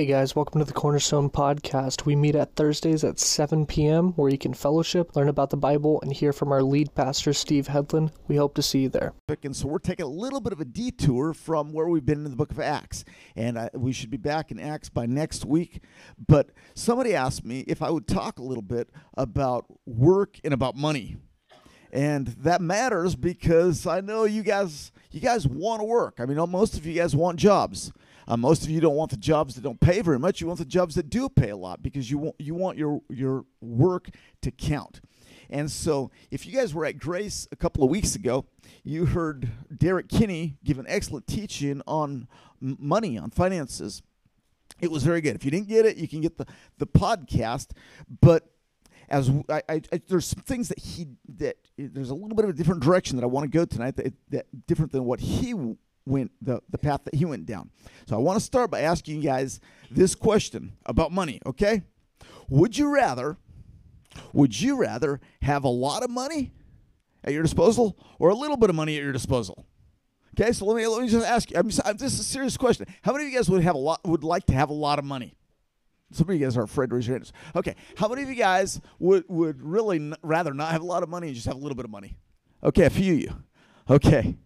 Hey 0.00 0.06
guys, 0.06 0.34
welcome 0.34 0.60
to 0.60 0.64
the 0.64 0.72
Cornerstone 0.72 1.28
Podcast. 1.28 2.06
We 2.06 2.16
meet 2.16 2.34
at 2.34 2.56
Thursdays 2.56 3.04
at 3.04 3.18
7 3.18 3.66
p.m., 3.66 4.12
where 4.12 4.30
you 4.30 4.38
can 4.38 4.54
fellowship, 4.54 5.14
learn 5.14 5.28
about 5.28 5.50
the 5.50 5.58
Bible, 5.58 6.00
and 6.00 6.10
hear 6.10 6.32
from 6.32 6.52
our 6.52 6.62
lead 6.62 6.94
pastor, 6.94 7.34
Steve 7.34 7.66
Headland. 7.66 8.10
We 8.26 8.36
hope 8.36 8.54
to 8.54 8.62
see 8.62 8.78
you 8.78 8.88
there. 8.88 9.12
And 9.42 9.54
so 9.54 9.68
we're 9.68 9.78
taking 9.78 10.06
a 10.06 10.08
little 10.08 10.40
bit 10.40 10.54
of 10.54 10.60
a 10.62 10.64
detour 10.64 11.34
from 11.34 11.74
where 11.74 11.86
we've 11.86 12.06
been 12.06 12.24
in 12.24 12.30
the 12.30 12.36
book 12.36 12.50
of 12.50 12.58
Acts. 12.58 13.04
And 13.36 13.58
I, 13.58 13.68
we 13.74 13.92
should 13.92 14.08
be 14.08 14.16
back 14.16 14.50
in 14.50 14.58
Acts 14.58 14.88
by 14.88 15.04
next 15.04 15.44
week. 15.44 15.82
But 16.26 16.48
somebody 16.74 17.14
asked 17.14 17.44
me 17.44 17.60
if 17.68 17.82
I 17.82 17.90
would 17.90 18.08
talk 18.08 18.38
a 18.38 18.42
little 18.42 18.62
bit 18.62 18.88
about 19.18 19.66
work 19.84 20.40
and 20.42 20.54
about 20.54 20.76
money. 20.76 21.18
And 21.92 22.28
that 22.38 22.62
matters 22.62 23.16
because 23.16 23.86
I 23.86 24.00
know 24.00 24.24
you 24.24 24.44
guys 24.44 24.92
you 25.10 25.20
guys 25.20 25.46
want 25.46 25.80
to 25.80 25.84
work. 25.84 26.20
I 26.20 26.24
mean, 26.24 26.38
most 26.50 26.78
of 26.78 26.86
you 26.86 26.94
guys 26.94 27.14
want 27.14 27.38
jobs. 27.38 27.92
Uh, 28.28 28.36
most 28.36 28.64
of 28.64 28.70
you 28.70 28.80
don't 28.80 28.96
want 28.96 29.10
the 29.10 29.16
jobs 29.16 29.54
that 29.54 29.62
don't 29.62 29.80
pay 29.80 30.00
very 30.02 30.18
much. 30.18 30.40
You 30.40 30.46
want 30.46 30.58
the 30.58 30.64
jobs 30.64 30.94
that 30.94 31.10
do 31.10 31.28
pay 31.28 31.50
a 31.50 31.56
lot 31.56 31.82
because 31.82 32.10
you 32.10 32.18
want 32.18 32.36
you 32.38 32.54
want 32.54 32.78
your 32.78 33.00
your 33.08 33.44
work 33.60 34.10
to 34.42 34.50
count. 34.50 35.00
And 35.48 35.70
so, 35.70 36.10
if 36.30 36.46
you 36.46 36.52
guys 36.52 36.72
were 36.72 36.84
at 36.84 36.98
Grace 36.98 37.48
a 37.50 37.56
couple 37.56 37.82
of 37.82 37.90
weeks 37.90 38.14
ago, 38.14 38.46
you 38.84 39.06
heard 39.06 39.48
Derek 39.76 40.08
Kinney 40.08 40.58
give 40.64 40.78
an 40.78 40.86
excellent 40.88 41.26
teaching 41.26 41.82
on 41.86 42.28
money, 42.60 43.18
on 43.18 43.30
finances. 43.30 44.02
It 44.80 44.90
was 44.90 45.02
very 45.02 45.20
good. 45.20 45.34
If 45.34 45.44
you 45.44 45.50
didn't 45.50 45.68
get 45.68 45.86
it, 45.86 45.96
you 45.96 46.06
can 46.06 46.20
get 46.20 46.38
the 46.38 46.46
the 46.78 46.86
podcast. 46.86 47.72
But 48.20 48.48
as 49.08 49.28
I, 49.48 49.62
I, 49.68 49.82
I, 49.92 50.00
there's 50.06 50.26
some 50.26 50.42
things 50.42 50.68
that 50.68 50.78
he 50.78 51.08
that 51.36 51.56
there's 51.76 52.10
a 52.10 52.14
little 52.14 52.36
bit 52.36 52.44
of 52.44 52.50
a 52.50 52.54
different 52.54 52.82
direction 52.82 53.16
that 53.16 53.24
I 53.24 53.26
want 53.26 53.50
to 53.50 53.58
go 53.58 53.64
tonight 53.64 53.96
that, 53.96 54.14
that 54.30 54.66
different 54.66 54.92
than 54.92 55.04
what 55.04 55.20
he 55.20 55.52
went 56.10 56.32
the, 56.42 56.60
the 56.68 56.78
path 56.78 57.04
that 57.04 57.14
he 57.14 57.24
went 57.24 57.46
down. 57.46 57.70
So 58.06 58.16
I 58.16 58.18
want 58.18 58.38
to 58.38 58.44
start 58.44 58.70
by 58.70 58.80
asking 58.80 59.16
you 59.16 59.22
guys 59.22 59.60
this 59.90 60.14
question 60.14 60.72
about 60.84 61.12
money, 61.12 61.40
okay? 61.46 61.82
Would 62.48 62.76
you 62.76 62.92
rather 62.92 63.38
would 64.32 64.60
you 64.60 64.76
rather 64.76 65.20
have 65.42 65.64
a 65.64 65.68
lot 65.68 66.02
of 66.02 66.10
money 66.10 66.52
at 67.24 67.32
your 67.32 67.42
disposal 67.42 67.96
or 68.18 68.30
a 68.30 68.34
little 68.34 68.56
bit 68.56 68.70
of 68.70 68.76
money 68.76 68.96
at 68.96 69.02
your 69.02 69.12
disposal? 69.12 69.66
Okay, 70.34 70.52
so 70.52 70.64
let 70.64 70.76
me 70.76 70.86
let 70.86 71.02
me 71.02 71.08
just 71.08 71.26
ask 71.26 71.50
you. 71.50 71.56
I'm, 71.56 71.70
I'm, 71.84 71.96
this 71.96 72.14
is 72.14 72.20
a 72.20 72.24
serious 72.24 72.56
question. 72.56 72.86
How 73.02 73.12
many 73.12 73.24
of 73.24 73.30
you 73.30 73.38
guys 73.38 73.50
would 73.50 73.62
have 73.62 73.74
a 73.74 73.78
lot 73.78 74.00
would 74.04 74.24
like 74.24 74.46
to 74.46 74.54
have 74.54 74.70
a 74.70 74.74
lot 74.74 74.98
of 74.98 75.04
money? 75.04 75.36
Some 76.12 76.28
of 76.28 76.34
you 76.34 76.44
guys 76.44 76.56
are 76.56 76.64
afraid 76.64 76.90
to 76.90 76.96
raise 76.96 77.06
your 77.06 77.16
hands. 77.16 77.32
Okay, 77.54 77.76
how 77.96 78.08
many 78.08 78.22
of 78.22 78.28
you 78.28 78.34
guys 78.34 78.80
would 78.98 79.24
would 79.28 79.62
really 79.62 79.96
n- 79.96 80.16
rather 80.22 80.54
not 80.54 80.72
have 80.72 80.82
a 80.82 80.86
lot 80.86 81.02
of 81.02 81.08
money 81.08 81.28
and 81.28 81.34
just 81.34 81.46
have 81.46 81.56
a 81.56 81.60
little 81.60 81.76
bit 81.76 81.84
of 81.84 81.90
money? 81.90 82.16
Okay, 82.62 82.84
a 82.84 82.90
few 82.90 83.14
of 83.14 83.20
you. 83.20 83.36
Okay, 83.88 84.36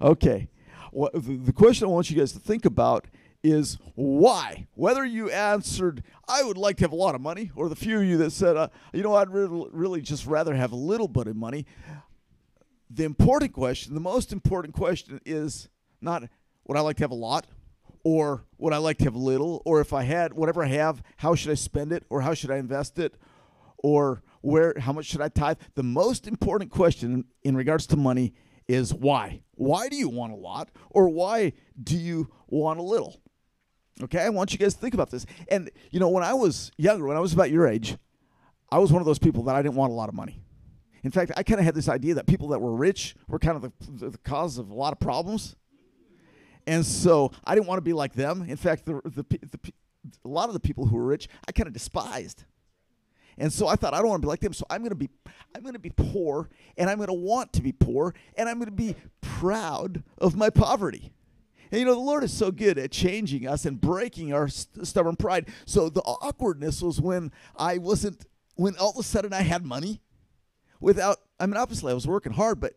okay 0.00 0.48
the 0.94 1.52
question 1.54 1.86
I 1.86 1.90
want 1.90 2.10
you 2.10 2.16
guys 2.16 2.32
to 2.32 2.38
think 2.38 2.64
about 2.64 3.06
is 3.42 3.78
why. 3.94 4.66
Whether 4.74 5.04
you 5.04 5.30
answered, 5.30 6.02
I 6.26 6.42
would 6.42 6.56
like 6.56 6.78
to 6.78 6.84
have 6.84 6.92
a 6.92 6.96
lot 6.96 7.14
of 7.14 7.20
money, 7.20 7.50
or 7.54 7.68
the 7.68 7.76
few 7.76 7.98
of 7.98 8.04
you 8.04 8.16
that 8.18 8.30
said, 8.30 8.56
uh, 8.56 8.68
you 8.92 9.02
know, 9.02 9.14
I'd 9.14 9.30
really, 9.30 9.68
really 9.70 10.00
just 10.00 10.26
rather 10.26 10.54
have 10.54 10.72
a 10.72 10.76
little 10.76 11.08
bit 11.08 11.26
of 11.26 11.36
money. 11.36 11.66
The 12.88 13.04
important 13.04 13.52
question, 13.52 13.94
the 13.94 14.00
most 14.00 14.32
important 14.32 14.74
question 14.74 15.20
is 15.26 15.68
not 16.00 16.24
would 16.66 16.78
I 16.78 16.80
like 16.80 16.96
to 16.96 17.02
have 17.02 17.10
a 17.10 17.16
lot, 17.16 17.46
or 18.04 18.44
would 18.56 18.72
I 18.72 18.78
like 18.78 18.98
to 18.98 19.04
have 19.04 19.16
little, 19.16 19.60
or 19.66 19.80
if 19.80 19.92
I 19.92 20.04
had 20.04 20.32
whatever 20.32 20.64
I 20.64 20.68
have, 20.68 21.02
how 21.18 21.34
should 21.34 21.50
I 21.50 21.54
spend 21.54 21.92
it, 21.92 22.04
or 22.08 22.22
how 22.22 22.32
should 22.32 22.50
I 22.50 22.56
invest 22.56 22.98
it, 22.98 23.14
or 23.78 24.22
where, 24.40 24.74
how 24.78 24.92
much 24.92 25.06
should 25.06 25.20
I 25.20 25.28
tithe? 25.28 25.58
The 25.74 25.82
most 25.82 26.26
important 26.26 26.70
question 26.70 27.24
in 27.42 27.56
regards 27.56 27.86
to 27.88 27.96
money 27.96 28.32
is 28.68 28.92
why. 28.92 29.42
Why 29.54 29.88
do 29.88 29.96
you 29.96 30.08
want 30.08 30.32
a 30.32 30.36
lot 30.36 30.70
or 30.90 31.08
why 31.08 31.52
do 31.82 31.96
you 31.96 32.30
want 32.46 32.80
a 32.80 32.82
little? 32.82 33.20
Okay, 34.02 34.20
I 34.20 34.28
want 34.30 34.52
you 34.52 34.58
guys 34.58 34.74
to 34.74 34.80
think 34.80 34.94
about 34.94 35.10
this. 35.10 35.24
And, 35.48 35.70
you 35.90 36.00
know, 36.00 36.08
when 36.08 36.24
I 36.24 36.34
was 36.34 36.72
younger, 36.76 37.06
when 37.06 37.16
I 37.16 37.20
was 37.20 37.32
about 37.32 37.50
your 37.50 37.66
age, 37.68 37.96
I 38.70 38.78
was 38.78 38.92
one 38.92 39.00
of 39.00 39.06
those 39.06 39.20
people 39.20 39.44
that 39.44 39.54
I 39.54 39.62
didn't 39.62 39.76
want 39.76 39.92
a 39.92 39.94
lot 39.94 40.08
of 40.08 40.14
money. 40.14 40.40
In 41.04 41.10
fact, 41.10 41.32
I 41.36 41.42
kind 41.42 41.60
of 41.60 41.66
had 41.66 41.74
this 41.74 41.88
idea 41.88 42.14
that 42.14 42.26
people 42.26 42.48
that 42.48 42.60
were 42.60 42.74
rich 42.74 43.14
were 43.28 43.38
kind 43.38 43.56
of 43.56 43.62
the, 43.62 44.08
the 44.10 44.18
cause 44.18 44.58
of 44.58 44.70
a 44.70 44.74
lot 44.74 44.92
of 44.92 44.98
problems. 44.98 45.54
And 46.66 46.84
so 46.84 47.30
I 47.44 47.54
didn't 47.54 47.66
want 47.66 47.78
to 47.78 47.82
be 47.82 47.92
like 47.92 48.14
them. 48.14 48.46
In 48.48 48.56
fact, 48.56 48.86
the, 48.86 49.00
the, 49.04 49.24
the, 49.28 49.72
a 50.24 50.28
lot 50.28 50.48
of 50.48 50.54
the 50.54 50.60
people 50.60 50.86
who 50.86 50.96
were 50.96 51.04
rich, 51.04 51.28
I 51.46 51.52
kind 51.52 51.66
of 51.66 51.74
despised. 51.74 52.44
And 53.38 53.52
so 53.52 53.66
I 53.66 53.76
thought 53.76 53.94
I 53.94 53.98
don't 53.98 54.08
want 54.08 54.22
to 54.22 54.26
be 54.26 54.30
like 54.30 54.40
them. 54.40 54.52
So 54.52 54.64
I'm 54.70 54.80
going 54.80 54.90
to 54.90 54.96
be 54.96 55.10
I'm 55.54 55.62
going 55.62 55.74
to 55.74 55.78
be 55.78 55.90
poor 55.90 56.48
and 56.76 56.90
I'm 56.90 56.96
going 56.96 57.08
to 57.08 57.12
want 57.12 57.52
to 57.54 57.62
be 57.62 57.72
poor 57.72 58.14
and 58.36 58.48
I'm 58.48 58.56
going 58.58 58.66
to 58.66 58.72
be 58.72 58.96
proud 59.20 60.02
of 60.18 60.36
my 60.36 60.50
poverty. 60.50 61.12
And 61.70 61.80
you 61.80 61.86
know, 61.86 61.94
the 61.94 62.00
Lord 62.00 62.24
is 62.24 62.32
so 62.32 62.50
good 62.50 62.78
at 62.78 62.92
changing 62.92 63.46
us 63.46 63.64
and 63.64 63.80
breaking 63.80 64.32
our 64.32 64.48
st- 64.48 64.86
stubborn 64.86 65.16
pride. 65.16 65.48
So 65.64 65.88
the 65.88 66.02
awkwardness 66.02 66.82
was 66.82 67.00
when 67.00 67.32
I 67.56 67.78
wasn't 67.78 68.26
when 68.56 68.76
all 68.76 68.90
of 68.90 68.98
a 68.98 69.02
sudden 69.02 69.32
I 69.32 69.42
had 69.42 69.64
money 69.64 70.00
without 70.80 71.18
I 71.40 71.46
mean 71.46 71.56
obviously 71.56 71.90
I 71.90 71.94
was 71.94 72.06
working 72.06 72.32
hard, 72.32 72.60
but 72.60 72.74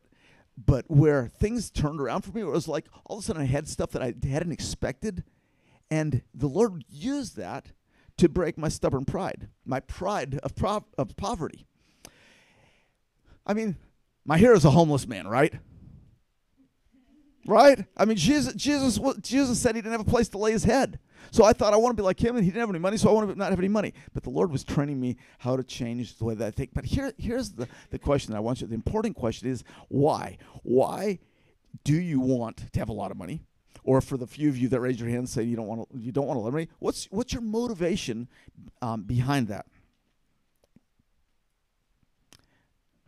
but 0.58 0.86
where 0.88 1.28
things 1.28 1.70
turned 1.70 2.02
around 2.02 2.22
for 2.24 2.32
me, 2.32 2.42
it 2.42 2.46
was 2.46 2.68
like 2.68 2.86
all 3.06 3.18
of 3.18 3.24
a 3.24 3.26
sudden 3.26 3.42
I 3.42 3.46
had 3.46 3.68
stuff 3.68 3.92
that 3.92 4.02
I 4.02 4.14
hadn't 4.28 4.52
expected. 4.52 5.24
And 5.92 6.24
the 6.34 6.48
Lord 6.48 6.84
used 6.90 7.38
that 7.38 7.68
to 8.18 8.30
break 8.30 8.58
my 8.58 8.68
stubborn 8.68 9.06
pride, 9.06 9.48
my 9.66 9.80
pride 9.80 10.40
of, 10.44 10.56
pro- 10.56 10.86
of 10.98 11.16
poverty. 11.16 11.66
I 13.46 13.54
mean, 13.54 13.78
my 14.26 14.38
hero 14.38 14.56
is 14.56 14.66
a 14.66 14.72
homeless 14.72 15.08
man, 15.08 15.28
right? 15.28 15.54
Right? 17.46 17.86
I 17.96 18.06
mean, 18.06 18.18
Jesus, 18.18 18.54
Jesus, 18.56 19.00
Jesus 19.22 19.60
said 19.60 19.76
he 19.76 19.82
didn't 19.82 19.94
have 19.94 20.02
a 20.02 20.10
place 20.10 20.28
to 20.30 20.38
lay 20.38 20.52
his 20.52 20.66
head. 20.66 21.00
So 21.32 21.46
I 21.46 21.54
thought 21.54 21.74
I 21.74 21.78
want 21.78 21.96
to 21.96 22.02
be 22.02 22.06
like 22.06 22.22
him, 22.22 22.36
and 22.36 22.44
he 22.44 22.52
didn't 22.52 22.62
have 22.62 22.70
any 22.70 22.80
money, 22.80 22.98
so 22.98 23.10
I 23.10 23.14
want 23.14 23.30
to 23.30 23.36
not 23.36 23.50
have 23.50 23.60
any 23.60 23.68
money. 23.68 23.94
But 24.14 24.24
the 24.24 24.30
Lord 24.30 24.52
was 24.52 24.64
training 24.64 25.00
me 25.00 25.18
how 25.40 25.56
to 25.56 25.64
change 25.64 26.18
the 26.18 26.26
way 26.26 26.36
that 26.36 26.46
I 26.46 26.52
think. 26.52 26.72
But 26.74 26.86
here, 26.86 27.14
here's 27.18 27.52
the, 27.52 27.68
the 27.90 28.00
question 28.00 28.34
I 28.34 28.40
want 28.40 28.62
you. 28.62 28.68
The 28.68 28.76
important 28.76 29.16
question 29.16 29.50
is 29.50 29.64
why? 29.88 30.38
Why 30.64 31.20
do 31.84 31.94
you 31.94 32.20
want 32.20 32.72
to 32.72 32.80
have 32.80 32.90
a 32.90 32.94
lot 32.94 33.12
of 33.12 33.18
money? 33.18 33.44
Or 33.88 34.02
for 34.02 34.18
the 34.18 34.28
few 34.28 34.50
of 34.50 34.58
you 34.58 34.68
that 34.68 34.82
raise 34.82 35.00
your 35.00 35.08
hand 35.10 35.30
say 35.30 35.42
you 35.42 35.56
don't 35.56 35.66
want 35.66 35.90
to 35.90 35.98
you 35.98 36.12
don't 36.12 36.28
want 36.28 36.38
to 36.38 36.42
eliminate 36.42 36.70
what's 36.80 37.06
what's 37.06 37.32
your 37.32 37.42
motivation 37.42 38.28
um, 38.82 39.04
behind 39.04 39.48
that? 39.48 39.66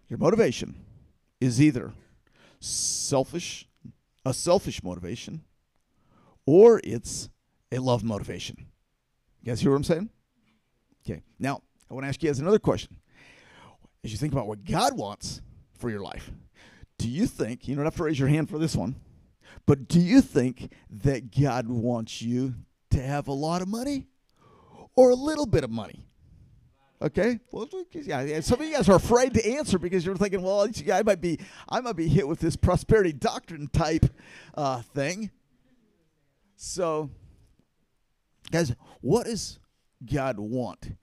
Your 0.07 0.17
motivation 0.17 0.75
is 1.39 1.61
either 1.61 1.91
selfish 2.61 3.67
a 4.25 4.33
selfish 4.33 4.81
motivation 4.81 5.43
or 6.45 6.81
it's 6.83 7.29
a 7.71 7.77
love 7.77 8.03
motivation. 8.03 8.65
You 9.41 9.51
guys 9.51 9.59
hear 9.59 9.71
what 9.71 9.77
i'm 9.77 9.83
saying? 9.83 10.09
Okay 11.05 11.21
now 11.39 11.61
i 11.91 11.93
want 11.93 12.05
to 12.05 12.07
ask 12.07 12.23
you 12.23 12.29
guys 12.29 12.39
another 12.39 12.59
question. 12.59 12.95
As 14.01 14.13
you 14.13 14.17
think 14.17 14.31
about 14.31 14.47
what 14.47 14.63
god 14.63 14.97
wants 14.97 15.41
for 15.77 15.89
your 15.89 16.01
life 16.01 16.31
do 16.97 17.09
you 17.09 17.27
think 17.27 17.67
you 17.67 17.75
don't 17.75 17.85
have 17.85 17.95
to 17.95 18.03
raise 18.03 18.19
your 18.19 18.27
hand 18.27 18.49
for 18.49 18.57
this 18.57 18.75
one 18.75 18.95
but 19.65 19.87
do 19.87 19.99
you 19.99 20.21
think 20.21 20.71
that 20.89 21.37
God 21.37 21.67
wants 21.67 22.21
you 22.21 22.55
to 22.91 23.01
have 23.01 23.27
a 23.27 23.33
lot 23.33 23.61
of 23.61 23.67
money 23.67 24.07
or 24.95 25.11
a 25.11 25.15
little 25.15 25.45
bit 25.45 25.63
of 25.63 25.69
money? 25.69 26.05
Okay, 27.01 27.39
well, 27.51 27.69
yeah, 27.93 28.41
some 28.41 28.59
of 28.59 28.67
you 28.67 28.73
guys 28.73 28.89
are 28.89 28.97
afraid 28.97 29.33
to 29.35 29.53
answer 29.53 29.79
because 29.79 30.05
you're 30.05 30.17
thinking, 30.17 30.41
well, 30.41 30.67
I 30.91 31.01
might 31.01 31.21
be, 31.21 31.39
I 31.69 31.79
might 31.79 31.95
be 31.95 32.09
hit 32.09 32.27
with 32.27 32.41
this 32.41 32.57
prosperity 32.57 33.13
doctrine 33.13 33.69
type 33.69 34.05
uh, 34.53 34.81
thing. 34.81 35.31
So, 36.57 37.09
guys, 38.51 38.75
what 38.99 39.27
does 39.27 39.59
God 40.05 40.39
want 40.39 40.97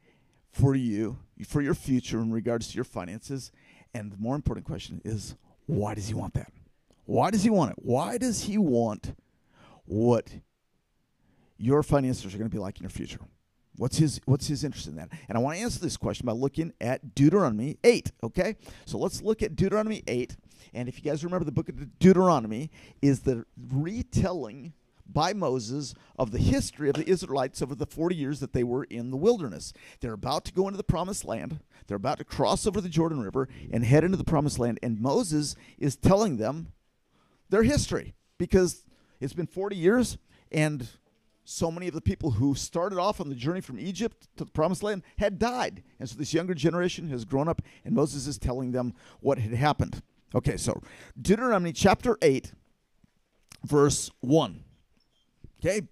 for 0.52 0.74
you, 0.74 1.16
for 1.46 1.62
your 1.62 1.74
future 1.74 2.20
in 2.20 2.30
regards 2.30 2.68
to 2.68 2.74
your 2.74 2.84
finances? 2.84 3.50
And 3.94 4.12
the 4.12 4.18
more 4.18 4.34
important 4.34 4.66
question 4.66 5.00
is, 5.02 5.34
why 5.64 5.94
does 5.94 6.08
He 6.08 6.14
want 6.14 6.34
that? 6.34 6.52
Why 7.06 7.30
does 7.30 7.42
he 7.42 7.50
want 7.50 7.70
it? 7.70 7.76
Why 7.78 8.18
does 8.18 8.42
he 8.42 8.58
want 8.58 9.14
what 9.84 10.30
your 11.56 11.82
finances 11.82 12.34
are 12.34 12.38
going 12.38 12.50
to 12.50 12.54
be 12.54 12.60
like 12.60 12.76
in 12.76 12.82
your 12.82 12.90
future? 12.90 13.20
What's 13.76 13.98
his 13.98 14.20
what's 14.24 14.48
his 14.48 14.64
interest 14.64 14.86
in 14.86 14.96
that? 14.96 15.10
And 15.28 15.36
I 15.36 15.40
want 15.40 15.56
to 15.56 15.62
answer 15.62 15.80
this 15.80 15.96
question 15.96 16.26
by 16.26 16.32
looking 16.32 16.72
at 16.80 17.14
Deuteronomy 17.14 17.78
8, 17.84 18.10
okay? 18.24 18.56
So 18.86 18.98
let's 18.98 19.22
look 19.22 19.42
at 19.42 19.54
Deuteronomy 19.54 20.02
8. 20.06 20.36
And 20.74 20.88
if 20.88 20.98
you 20.98 21.04
guys 21.08 21.24
remember 21.24 21.44
the 21.44 21.52
book 21.52 21.68
of 21.68 21.98
Deuteronomy 21.98 22.70
is 23.00 23.20
the 23.20 23.44
retelling 23.70 24.72
by 25.08 25.32
Moses 25.32 25.94
of 26.18 26.32
the 26.32 26.38
history 26.38 26.88
of 26.88 26.96
the 26.96 27.08
Israelites 27.08 27.62
over 27.62 27.74
the 27.74 27.86
40 27.86 28.16
years 28.16 28.40
that 28.40 28.52
they 28.52 28.64
were 28.64 28.84
in 28.84 29.10
the 29.10 29.16
wilderness. 29.16 29.72
They're 30.00 30.12
about 30.12 30.44
to 30.46 30.52
go 30.52 30.66
into 30.66 30.76
the 30.76 30.82
promised 30.82 31.24
land. 31.24 31.60
They're 31.86 31.96
about 31.96 32.18
to 32.18 32.24
cross 32.24 32.66
over 32.66 32.80
the 32.80 32.88
Jordan 32.88 33.20
River 33.20 33.48
and 33.70 33.84
head 33.84 34.02
into 34.02 34.16
the 34.16 34.24
promised 34.24 34.58
land. 34.58 34.80
And 34.82 35.00
Moses 35.00 35.54
is 35.78 35.96
telling 35.96 36.38
them 36.38 36.72
their 37.48 37.62
history 37.62 38.14
because 38.38 38.84
it's 39.20 39.32
been 39.32 39.46
40 39.46 39.76
years 39.76 40.18
and 40.52 40.88
so 41.44 41.70
many 41.70 41.86
of 41.86 41.94
the 41.94 42.00
people 42.00 42.32
who 42.32 42.54
started 42.54 42.98
off 42.98 43.20
on 43.20 43.28
the 43.28 43.34
journey 43.34 43.60
from 43.60 43.78
Egypt 43.78 44.26
to 44.36 44.44
the 44.44 44.50
promised 44.50 44.82
land 44.82 45.02
had 45.18 45.38
died. 45.38 45.82
And 46.00 46.08
so 46.08 46.16
this 46.16 46.34
younger 46.34 46.54
generation 46.54 47.08
has 47.10 47.24
grown 47.24 47.48
up, 47.48 47.62
and 47.84 47.94
Moses 47.94 48.26
is 48.26 48.36
telling 48.36 48.72
them 48.72 48.94
what 49.20 49.38
had 49.38 49.52
happened. 49.52 50.02
Okay, 50.34 50.56
so 50.56 50.82
Deuteronomy 51.20 51.72
chapter 51.72 52.18
8, 52.20 52.52
verse 53.64 54.10
1. 54.20 54.64
Okay, 55.60 55.82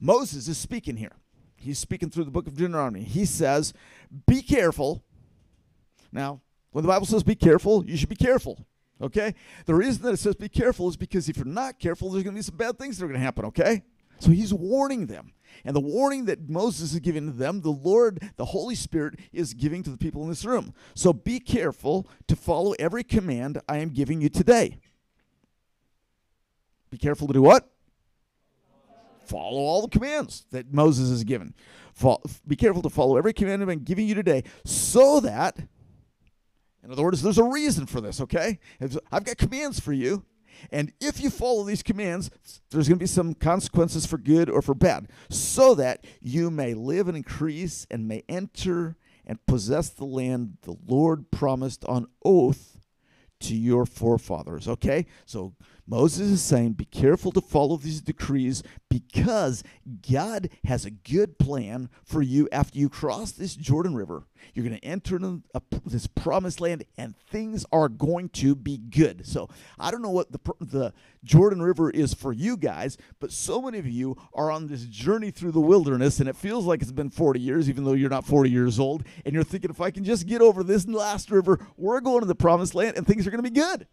Moses 0.00 0.48
is 0.48 0.56
speaking 0.56 0.96
here. 0.96 1.12
He's 1.56 1.78
speaking 1.78 2.08
through 2.08 2.24
the 2.24 2.30
book 2.30 2.46
of 2.46 2.56
Deuteronomy. 2.56 3.02
He 3.02 3.26
says, 3.26 3.74
Be 4.26 4.40
careful. 4.40 5.04
Now, 6.10 6.40
when 6.76 6.82
the 6.82 6.88
Bible 6.88 7.06
says 7.06 7.22
be 7.22 7.34
careful, 7.34 7.84
you 7.86 7.96
should 7.96 8.08
be 8.08 8.16
careful. 8.16 8.66
Okay? 9.00 9.34
The 9.66 9.74
reason 9.74 10.02
that 10.02 10.14
it 10.14 10.18
says 10.18 10.34
be 10.34 10.48
careful 10.48 10.88
is 10.88 10.96
because 10.96 11.28
if 11.28 11.36
you're 11.36 11.44
not 11.44 11.78
careful, 11.78 12.10
there's 12.10 12.24
going 12.24 12.34
to 12.34 12.38
be 12.38 12.42
some 12.42 12.56
bad 12.56 12.78
things 12.78 12.98
that 12.98 13.04
are 13.04 13.08
going 13.08 13.20
to 13.20 13.24
happen. 13.24 13.44
Okay? 13.46 13.82
So 14.18 14.30
he's 14.30 14.52
warning 14.52 15.06
them. 15.06 15.32
And 15.64 15.74
the 15.74 15.80
warning 15.80 16.26
that 16.26 16.48
Moses 16.48 16.92
is 16.92 17.00
giving 17.00 17.26
to 17.26 17.32
them, 17.32 17.60
the 17.60 17.70
Lord, 17.70 18.22
the 18.36 18.46
Holy 18.46 18.74
Spirit, 18.74 19.18
is 19.32 19.54
giving 19.54 19.82
to 19.82 19.90
the 19.90 19.96
people 19.96 20.22
in 20.22 20.28
this 20.28 20.44
room. 20.44 20.74
So 20.94 21.12
be 21.12 21.40
careful 21.40 22.08
to 22.28 22.36
follow 22.36 22.74
every 22.78 23.04
command 23.04 23.60
I 23.68 23.78
am 23.78 23.90
giving 23.90 24.20
you 24.20 24.28
today. 24.28 24.78
Be 26.90 26.98
careful 26.98 27.26
to 27.26 27.32
do 27.32 27.42
what? 27.42 27.70
Follow 29.24 29.58
all 29.58 29.82
the 29.82 29.88
commands 29.88 30.46
that 30.52 30.72
Moses 30.72 31.10
has 31.10 31.24
given. 31.24 31.54
be 32.46 32.56
careful 32.56 32.82
to 32.82 32.90
follow 32.90 33.16
every 33.16 33.32
command 33.32 33.64
been 33.66 33.80
giving 33.80 34.06
you 34.06 34.14
today 34.14 34.44
so 34.64 35.20
that, 35.20 35.58
in 36.86 36.92
other 36.92 37.02
words, 37.02 37.20
there's 37.20 37.38
a 37.38 37.44
reason 37.44 37.84
for 37.84 38.00
this, 38.00 38.20
okay? 38.20 38.60
I've 39.10 39.24
got 39.24 39.36
commands 39.36 39.80
for 39.80 39.92
you. 39.92 40.24
And 40.70 40.92
if 41.00 41.20
you 41.20 41.28
follow 41.28 41.64
these 41.64 41.82
commands, 41.82 42.30
there's 42.70 42.88
going 42.88 42.98
to 42.98 43.02
be 43.02 43.06
some 43.06 43.34
consequences 43.34 44.06
for 44.06 44.16
good 44.16 44.48
or 44.48 44.62
for 44.62 44.74
bad, 44.74 45.08
so 45.28 45.74
that 45.74 46.04
you 46.20 46.50
may 46.50 46.72
live 46.72 47.08
and 47.08 47.16
increase 47.16 47.86
and 47.90 48.08
may 48.08 48.22
enter 48.28 48.96
and 49.26 49.44
possess 49.46 49.90
the 49.90 50.04
land 50.04 50.58
the 50.62 50.76
Lord 50.86 51.30
promised 51.30 51.84
on 51.84 52.06
oath 52.24 52.78
to 53.40 53.54
your 53.54 53.84
forefathers. 53.84 54.66
Okay? 54.68 55.06
So 55.26 55.54
Moses 55.88 56.30
is 56.30 56.42
saying, 56.42 56.72
be 56.72 56.84
careful 56.84 57.30
to 57.32 57.40
follow 57.40 57.76
these 57.76 58.00
decrees 58.00 58.62
because 58.90 59.62
God 60.10 60.48
has 60.64 60.84
a 60.84 60.90
good 60.90 61.38
plan 61.38 61.88
for 62.04 62.22
you 62.22 62.48
after 62.50 62.78
you 62.78 62.88
cross 62.88 63.30
this 63.30 63.54
Jordan 63.54 63.94
River. 63.94 64.24
You're 64.52 64.66
going 64.66 64.78
to 64.78 64.84
enter 64.84 65.18
a, 65.54 65.62
this 65.84 66.08
promised 66.08 66.60
land 66.60 66.84
and 66.98 67.16
things 67.16 67.64
are 67.70 67.88
going 67.88 68.30
to 68.30 68.56
be 68.56 68.78
good. 68.78 69.26
So 69.26 69.48
I 69.78 69.90
don't 69.90 70.02
know 70.02 70.10
what 70.10 70.32
the, 70.32 70.40
the 70.60 70.92
Jordan 71.22 71.62
River 71.62 71.90
is 71.90 72.14
for 72.14 72.32
you 72.32 72.56
guys, 72.56 72.98
but 73.20 73.30
so 73.30 73.62
many 73.62 73.78
of 73.78 73.86
you 73.86 74.16
are 74.34 74.50
on 74.50 74.66
this 74.66 74.84
journey 74.84 75.30
through 75.30 75.52
the 75.52 75.60
wilderness 75.60 76.18
and 76.18 76.28
it 76.28 76.36
feels 76.36 76.66
like 76.66 76.82
it's 76.82 76.92
been 76.92 77.10
40 77.10 77.38
years, 77.38 77.68
even 77.68 77.84
though 77.84 77.92
you're 77.92 78.10
not 78.10 78.24
40 78.24 78.50
years 78.50 78.80
old. 78.80 79.04
And 79.24 79.34
you're 79.34 79.44
thinking, 79.44 79.70
if 79.70 79.80
I 79.80 79.92
can 79.92 80.04
just 80.04 80.26
get 80.26 80.40
over 80.40 80.64
this 80.64 80.86
last 80.88 81.30
river, 81.30 81.64
we're 81.76 82.00
going 82.00 82.20
to 82.20 82.26
the 82.26 82.34
promised 82.34 82.74
land 82.74 82.96
and 82.96 83.06
things 83.06 83.26
are 83.26 83.30
going 83.30 83.42
to 83.42 83.50
be 83.50 83.60
good. 83.60 83.86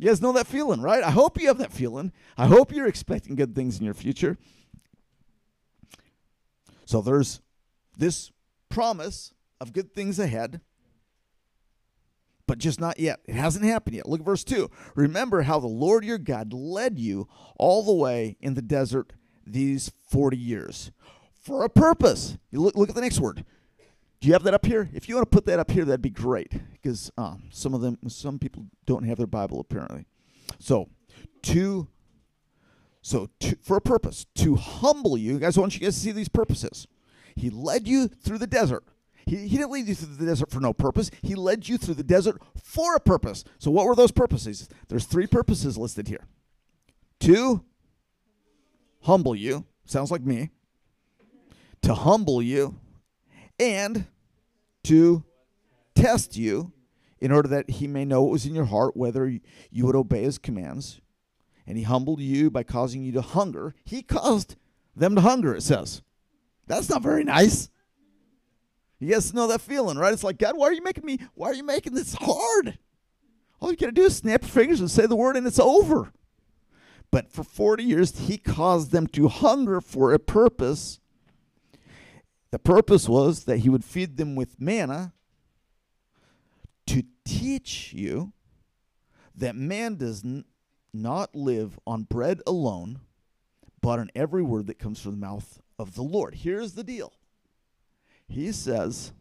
You 0.00 0.06
guys 0.06 0.22
know 0.22 0.32
that 0.32 0.46
feeling, 0.46 0.80
right? 0.80 1.04
I 1.04 1.10
hope 1.10 1.38
you 1.38 1.48
have 1.48 1.58
that 1.58 1.74
feeling. 1.74 2.10
I 2.38 2.46
hope 2.46 2.72
you're 2.72 2.86
expecting 2.86 3.34
good 3.34 3.54
things 3.54 3.78
in 3.78 3.84
your 3.84 3.92
future. 3.92 4.38
So 6.86 7.02
there's 7.02 7.42
this 7.98 8.32
promise 8.70 9.34
of 9.60 9.74
good 9.74 9.92
things 9.92 10.18
ahead, 10.18 10.62
but 12.46 12.56
just 12.56 12.80
not 12.80 12.98
yet. 12.98 13.20
It 13.26 13.34
hasn't 13.34 13.66
happened 13.66 13.96
yet. 13.96 14.08
Look 14.08 14.20
at 14.20 14.26
verse 14.26 14.42
2. 14.42 14.70
Remember 14.94 15.42
how 15.42 15.60
the 15.60 15.66
Lord 15.66 16.02
your 16.02 16.16
God 16.16 16.54
led 16.54 16.98
you 16.98 17.28
all 17.58 17.82
the 17.82 17.92
way 17.92 18.38
in 18.40 18.54
the 18.54 18.62
desert 18.62 19.12
these 19.46 19.92
40 20.08 20.34
years 20.34 20.92
for 21.42 21.62
a 21.62 21.68
purpose. 21.68 22.38
You 22.50 22.62
look, 22.62 22.74
look 22.74 22.88
at 22.88 22.94
the 22.94 23.02
next 23.02 23.20
word 23.20 23.44
do 24.20 24.28
you 24.28 24.34
have 24.34 24.42
that 24.42 24.54
up 24.54 24.66
here? 24.66 24.90
If 24.92 25.08
you 25.08 25.14
want 25.14 25.30
to 25.30 25.34
put 25.34 25.46
that 25.46 25.58
up 25.58 25.70
here, 25.70 25.84
that'd 25.84 26.02
be 26.02 26.10
great 26.10 26.52
because 26.72 27.10
um, 27.16 27.44
some 27.50 27.72
of 27.72 27.80
them, 27.80 27.98
some 28.08 28.38
people 28.38 28.66
don't 28.84 29.04
have 29.04 29.16
their 29.16 29.26
Bible 29.26 29.60
apparently. 29.60 30.04
So, 30.58 30.90
to, 31.42 31.88
so 33.00 33.30
to, 33.40 33.56
for 33.62 33.78
a 33.78 33.80
purpose 33.80 34.26
to 34.36 34.56
humble 34.56 35.16
you, 35.16 35.38
guys. 35.38 35.56
I 35.56 35.60
want 35.62 35.74
you 35.74 35.80
guys 35.80 35.94
to 35.94 36.00
see 36.00 36.12
these 36.12 36.28
purposes. 36.28 36.86
He 37.34 37.48
led 37.48 37.88
you 37.88 38.08
through 38.08 38.38
the 38.38 38.46
desert. 38.46 38.84
He, 39.24 39.36
he 39.48 39.56
didn't 39.56 39.70
lead 39.70 39.88
you 39.88 39.94
through 39.94 40.16
the 40.16 40.26
desert 40.26 40.50
for 40.50 40.60
no 40.60 40.74
purpose. 40.74 41.10
He 41.22 41.34
led 41.34 41.66
you 41.66 41.78
through 41.78 41.94
the 41.94 42.02
desert 42.02 42.42
for 42.62 42.94
a 42.96 43.00
purpose. 43.00 43.42
So, 43.58 43.70
what 43.70 43.86
were 43.86 43.94
those 43.94 44.12
purposes? 44.12 44.68
There's 44.88 45.06
three 45.06 45.26
purposes 45.26 45.78
listed 45.78 46.08
here. 46.08 46.26
To 47.20 47.64
humble 49.02 49.34
you, 49.34 49.64
sounds 49.86 50.10
like 50.10 50.22
me. 50.22 50.50
To 51.82 51.94
humble 51.94 52.42
you 52.42 52.78
and 53.60 54.06
to 54.84 55.22
test 55.94 56.36
you 56.36 56.72
in 57.20 57.30
order 57.30 57.48
that 57.50 57.68
he 57.68 57.86
may 57.86 58.04
know 58.04 58.22
what 58.22 58.32
was 58.32 58.46
in 58.46 58.54
your 58.54 58.64
heart, 58.64 58.96
whether 58.96 59.28
you 59.70 59.86
would 59.86 59.94
obey 59.94 60.22
his 60.22 60.38
commands. 60.38 61.00
And 61.66 61.76
he 61.76 61.84
humbled 61.84 62.20
you 62.20 62.50
by 62.50 62.62
causing 62.62 63.04
you 63.04 63.12
to 63.12 63.20
hunger. 63.20 63.74
He 63.84 64.02
caused 64.02 64.56
them 64.96 65.14
to 65.14 65.20
hunger, 65.20 65.54
it 65.54 65.62
says. 65.62 66.02
That's 66.66 66.88
not 66.88 67.02
very 67.02 67.22
nice. 67.22 67.68
You 68.98 69.12
guys 69.12 69.32
know 69.34 69.46
that 69.48 69.60
feeling, 69.60 69.98
right? 69.98 70.12
It's 70.12 70.24
like, 70.24 70.38
God, 70.38 70.56
why 70.56 70.66
are 70.66 70.72
you 70.72 70.82
making 70.82 71.04
me, 71.04 71.18
why 71.34 71.48
are 71.48 71.54
you 71.54 71.64
making 71.64 71.94
this 71.94 72.14
hard? 72.14 72.78
All 73.60 73.70
you 73.70 73.76
gotta 73.76 73.92
do 73.92 74.04
is 74.04 74.16
snap 74.16 74.42
your 74.42 74.50
fingers 74.50 74.80
and 74.80 74.90
say 74.90 75.06
the 75.06 75.16
word 75.16 75.36
and 75.36 75.46
it's 75.46 75.58
over. 75.58 76.12
But 77.10 77.30
for 77.30 77.44
40 77.44 77.82
years, 77.82 78.18
he 78.18 78.38
caused 78.38 78.90
them 78.90 79.06
to 79.08 79.28
hunger 79.28 79.80
for 79.80 80.12
a 80.12 80.18
purpose 80.18 81.00
the 82.50 82.58
purpose 82.58 83.08
was 83.08 83.44
that 83.44 83.58
he 83.58 83.68
would 83.68 83.84
feed 83.84 84.16
them 84.16 84.34
with 84.34 84.60
manna 84.60 85.12
to 86.86 87.04
teach 87.24 87.92
you 87.92 88.32
that 89.34 89.54
man 89.54 89.96
does 89.96 90.24
n- 90.24 90.44
not 90.92 91.34
live 91.34 91.78
on 91.86 92.02
bread 92.02 92.40
alone, 92.46 93.00
but 93.80 93.98
on 93.98 94.10
every 94.14 94.42
word 94.42 94.66
that 94.66 94.78
comes 94.78 95.00
from 95.00 95.12
the 95.12 95.26
mouth 95.26 95.60
of 95.78 95.94
the 95.94 96.02
Lord. 96.02 96.34
Here's 96.34 96.72
the 96.72 96.84
deal 96.84 97.12
He 98.28 98.50
says, 98.52 99.12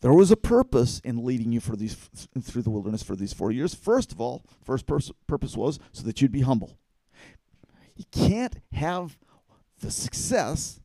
there 0.00 0.14
was 0.14 0.30
a 0.30 0.36
purpose 0.36 1.00
in 1.04 1.24
leading 1.24 1.52
you 1.52 1.60
for 1.60 1.76
these 1.76 1.94
through 2.42 2.62
the 2.62 2.70
wilderness 2.70 3.02
for 3.02 3.16
these 3.16 3.32
40 3.32 3.54
years. 3.54 3.74
First 3.74 4.12
of 4.12 4.20
all, 4.20 4.42
first 4.64 4.86
purpose 5.26 5.56
was 5.56 5.78
so 5.92 6.02
that 6.04 6.20
you'd 6.20 6.32
be 6.32 6.40
humble. 6.40 6.78
You 7.94 8.04
can't 8.10 8.56
have 8.72 9.18
the 9.80 9.90
success 9.90 10.80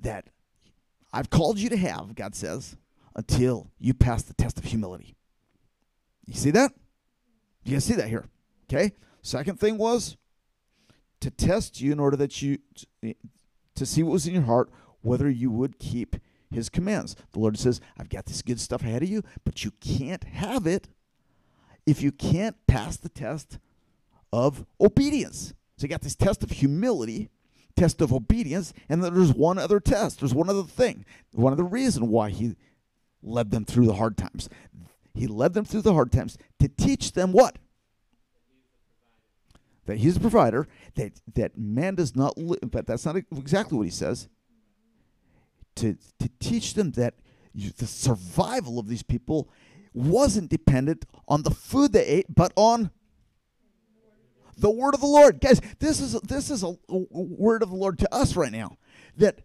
that 0.00 0.30
I've 1.16 1.30
called 1.30 1.58
you 1.58 1.70
to 1.70 1.78
have, 1.78 2.14
God 2.14 2.34
says, 2.34 2.76
until 3.14 3.70
you 3.78 3.94
pass 3.94 4.22
the 4.22 4.34
test 4.34 4.58
of 4.58 4.64
humility. 4.64 5.16
You 6.26 6.34
see 6.34 6.50
that? 6.50 6.72
You 7.64 7.72
can 7.72 7.80
see 7.80 7.94
that 7.94 8.08
here. 8.08 8.26
Okay? 8.68 8.92
Second 9.22 9.58
thing 9.58 9.78
was 9.78 10.18
to 11.20 11.30
test 11.30 11.80
you 11.80 11.90
in 11.90 11.98
order 11.98 12.18
that 12.18 12.42
you 12.42 12.58
to 13.74 13.86
see 13.86 14.02
what 14.02 14.12
was 14.12 14.26
in 14.26 14.34
your 14.34 14.42
heart, 14.42 14.70
whether 15.00 15.30
you 15.30 15.50
would 15.50 15.78
keep 15.78 16.16
his 16.50 16.68
commands. 16.68 17.16
The 17.32 17.38
Lord 17.38 17.58
says, 17.58 17.80
I've 17.98 18.10
got 18.10 18.26
this 18.26 18.42
good 18.42 18.60
stuff 18.60 18.82
ahead 18.82 19.02
of 19.02 19.08
you, 19.08 19.22
but 19.42 19.64
you 19.64 19.70
can't 19.80 20.24
have 20.24 20.66
it 20.66 20.88
if 21.86 22.02
you 22.02 22.12
can't 22.12 22.56
pass 22.66 22.98
the 22.98 23.08
test 23.08 23.58
of 24.34 24.66
obedience. 24.78 25.54
So 25.78 25.84
you 25.84 25.88
got 25.88 26.02
this 26.02 26.14
test 26.14 26.42
of 26.42 26.50
humility 26.50 27.30
test 27.76 28.00
of 28.00 28.12
obedience, 28.12 28.72
and 28.88 29.02
there's 29.02 29.32
one 29.32 29.58
other 29.58 29.80
test. 29.80 30.20
There's 30.20 30.34
one 30.34 30.48
other 30.48 30.62
thing. 30.62 31.04
One 31.32 31.52
of 31.52 31.58
the 31.58 31.64
reason 31.64 32.08
why 32.08 32.30
he 32.30 32.56
led 33.22 33.50
them 33.50 33.64
through 33.64 33.86
the 33.86 33.94
hard 33.94 34.16
times. 34.16 34.48
He 35.14 35.26
led 35.26 35.54
them 35.54 35.64
through 35.64 35.82
the 35.82 35.94
hard 35.94 36.12
times 36.12 36.38
to 36.60 36.68
teach 36.68 37.12
them 37.12 37.32
what? 37.32 37.58
That 39.86 39.98
he's 39.98 40.16
a 40.16 40.20
provider, 40.20 40.66
that, 40.96 41.12
that 41.34 41.56
man 41.56 41.94
does 41.94 42.16
not 42.16 42.36
live, 42.36 42.58
but 42.70 42.86
that's 42.86 43.06
not 43.06 43.16
exactly 43.16 43.78
what 43.78 43.84
he 43.84 43.90
says. 43.90 44.28
To, 45.76 45.96
to 46.18 46.30
teach 46.40 46.74
them 46.74 46.92
that 46.92 47.14
you, 47.52 47.70
the 47.70 47.86
survival 47.86 48.78
of 48.78 48.88
these 48.88 49.02
people 49.02 49.48
wasn't 49.94 50.50
dependent 50.50 51.06
on 51.28 51.42
the 51.42 51.50
food 51.50 51.92
they 51.92 52.04
ate, 52.04 52.34
but 52.34 52.52
on 52.56 52.90
the 54.56 54.70
word 54.70 54.94
of 54.94 55.00
the 55.00 55.06
Lord. 55.06 55.40
Guys, 55.40 55.60
this 55.78 56.00
is 56.00 56.12
this 56.22 56.50
is 56.50 56.62
a, 56.62 56.74
word 56.88 57.62
of 57.62 57.70
the 57.70 57.76
Lord 57.76 57.98
to 58.00 58.14
us 58.14 58.36
right 58.36 58.52
now. 58.52 58.76
That 59.16 59.40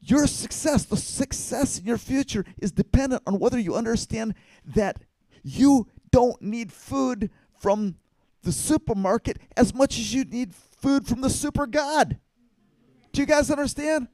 your 0.00 0.26
success, 0.26 0.84
the 0.84 0.96
success 0.96 1.78
in 1.78 1.84
your 1.84 1.98
future 1.98 2.44
is 2.58 2.72
dependent 2.72 3.22
on 3.26 3.38
whether 3.38 3.58
you 3.58 3.74
understand 3.74 4.34
that 4.64 4.98
you 5.42 5.88
don't 6.10 6.40
need 6.40 6.72
food 6.72 7.30
from 7.58 7.96
the 8.42 8.52
supermarket 8.52 9.38
as 9.56 9.74
much 9.74 9.98
as 9.98 10.14
you 10.14 10.24
need 10.24 10.54
food 10.54 11.06
from 11.06 11.20
the 11.20 11.30
super 11.30 11.66
God. 11.66 12.18
Do 13.12 13.20
you 13.20 13.26
guys 13.26 13.50
understand? 13.50 14.08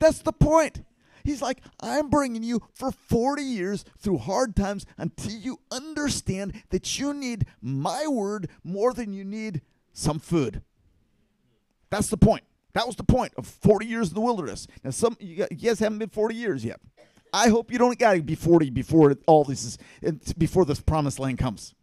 That's 0.00 0.18
the 0.18 0.32
point. 0.32 0.82
He's 1.24 1.42
like, 1.42 1.60
I'm 1.80 2.08
bringing 2.08 2.42
you 2.42 2.62
for 2.72 2.92
40 2.92 3.42
years 3.42 3.84
through 3.98 4.18
hard 4.18 4.54
times 4.54 4.86
until 4.96 5.32
you 5.32 5.58
understand 5.70 6.62
that 6.70 6.98
you 6.98 7.12
need 7.12 7.46
my 7.60 8.06
word 8.06 8.48
more 8.62 8.92
than 8.92 9.12
you 9.12 9.24
need 9.24 9.60
some 9.96 10.18
food. 10.18 10.62
That's 11.90 12.08
the 12.08 12.16
point. 12.18 12.44
That 12.74 12.86
was 12.86 12.96
the 12.96 13.04
point 13.04 13.32
of 13.38 13.46
40 13.46 13.86
years 13.86 14.08
in 14.10 14.14
the 14.14 14.20
wilderness. 14.20 14.66
Now, 14.84 14.90
some 14.90 15.16
you 15.18 15.46
guys 15.46 15.78
haven't 15.80 15.98
been 15.98 16.10
40 16.10 16.34
years 16.34 16.64
yet. 16.64 16.78
I 17.32 17.48
hope 17.48 17.72
you 17.72 17.78
don't 17.78 17.98
got 17.98 18.14
to 18.14 18.22
be 18.22 18.34
40 18.34 18.70
before 18.70 19.14
all 19.26 19.44
this 19.44 19.78
is 20.02 20.34
before 20.34 20.64
this 20.66 20.80
promised 20.80 21.18
land 21.18 21.38
comes. 21.38 21.74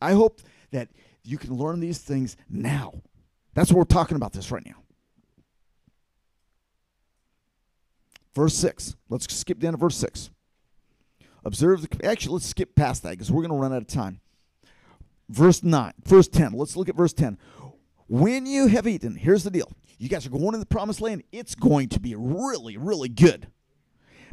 I 0.00 0.12
hope 0.12 0.40
that 0.70 0.88
you 1.22 1.36
can 1.36 1.54
learn 1.54 1.80
these 1.80 1.98
things 1.98 2.36
now. 2.48 3.02
That's 3.52 3.70
what 3.70 3.78
we're 3.78 3.84
talking 3.84 4.16
about 4.16 4.32
this 4.32 4.50
right 4.50 4.64
now. 4.64 4.82
Verse 8.34 8.54
6. 8.54 8.96
Let's 9.10 9.32
skip 9.32 9.58
down 9.58 9.72
to 9.72 9.78
verse 9.78 9.96
6. 9.96 10.30
Observe 11.44 11.82
the. 11.82 12.06
Actually, 12.06 12.34
let's 12.34 12.46
skip 12.46 12.74
past 12.74 13.02
that 13.02 13.10
because 13.10 13.30
we're 13.30 13.42
going 13.42 13.50
to 13.50 13.62
run 13.62 13.72
out 13.72 13.82
of 13.82 13.86
time. 13.86 14.20
Verse 15.28 15.62
9. 15.62 15.92
Verse 16.04 16.28
10. 16.28 16.52
Let's 16.52 16.76
look 16.76 16.88
at 16.88 16.96
verse 16.96 17.12
10. 17.12 17.38
When 18.06 18.46
you 18.46 18.66
have 18.66 18.86
eaten, 18.86 19.16
here's 19.16 19.44
the 19.44 19.50
deal. 19.50 19.70
You 19.98 20.08
guys 20.08 20.26
are 20.26 20.30
going 20.30 20.52
to 20.52 20.58
the 20.58 20.66
promised 20.66 21.00
land. 21.00 21.22
It's 21.32 21.54
going 21.54 21.88
to 21.90 22.00
be 22.00 22.14
really, 22.14 22.76
really 22.76 23.08
good. 23.08 23.48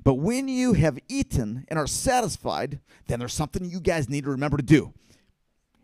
But 0.04 0.16
when 0.16 0.48
you 0.48 0.74
have 0.74 0.98
eaten 1.08 1.66
and 1.68 1.78
are 1.78 1.88
satisfied, 1.88 2.80
then 3.08 3.20
there's 3.20 3.34
something 3.34 3.64
you 3.64 3.80
guys 3.80 4.10
need 4.10 4.24
to 4.24 4.32
remember 4.32 4.58
to 4.58 4.64
do. 4.64 4.94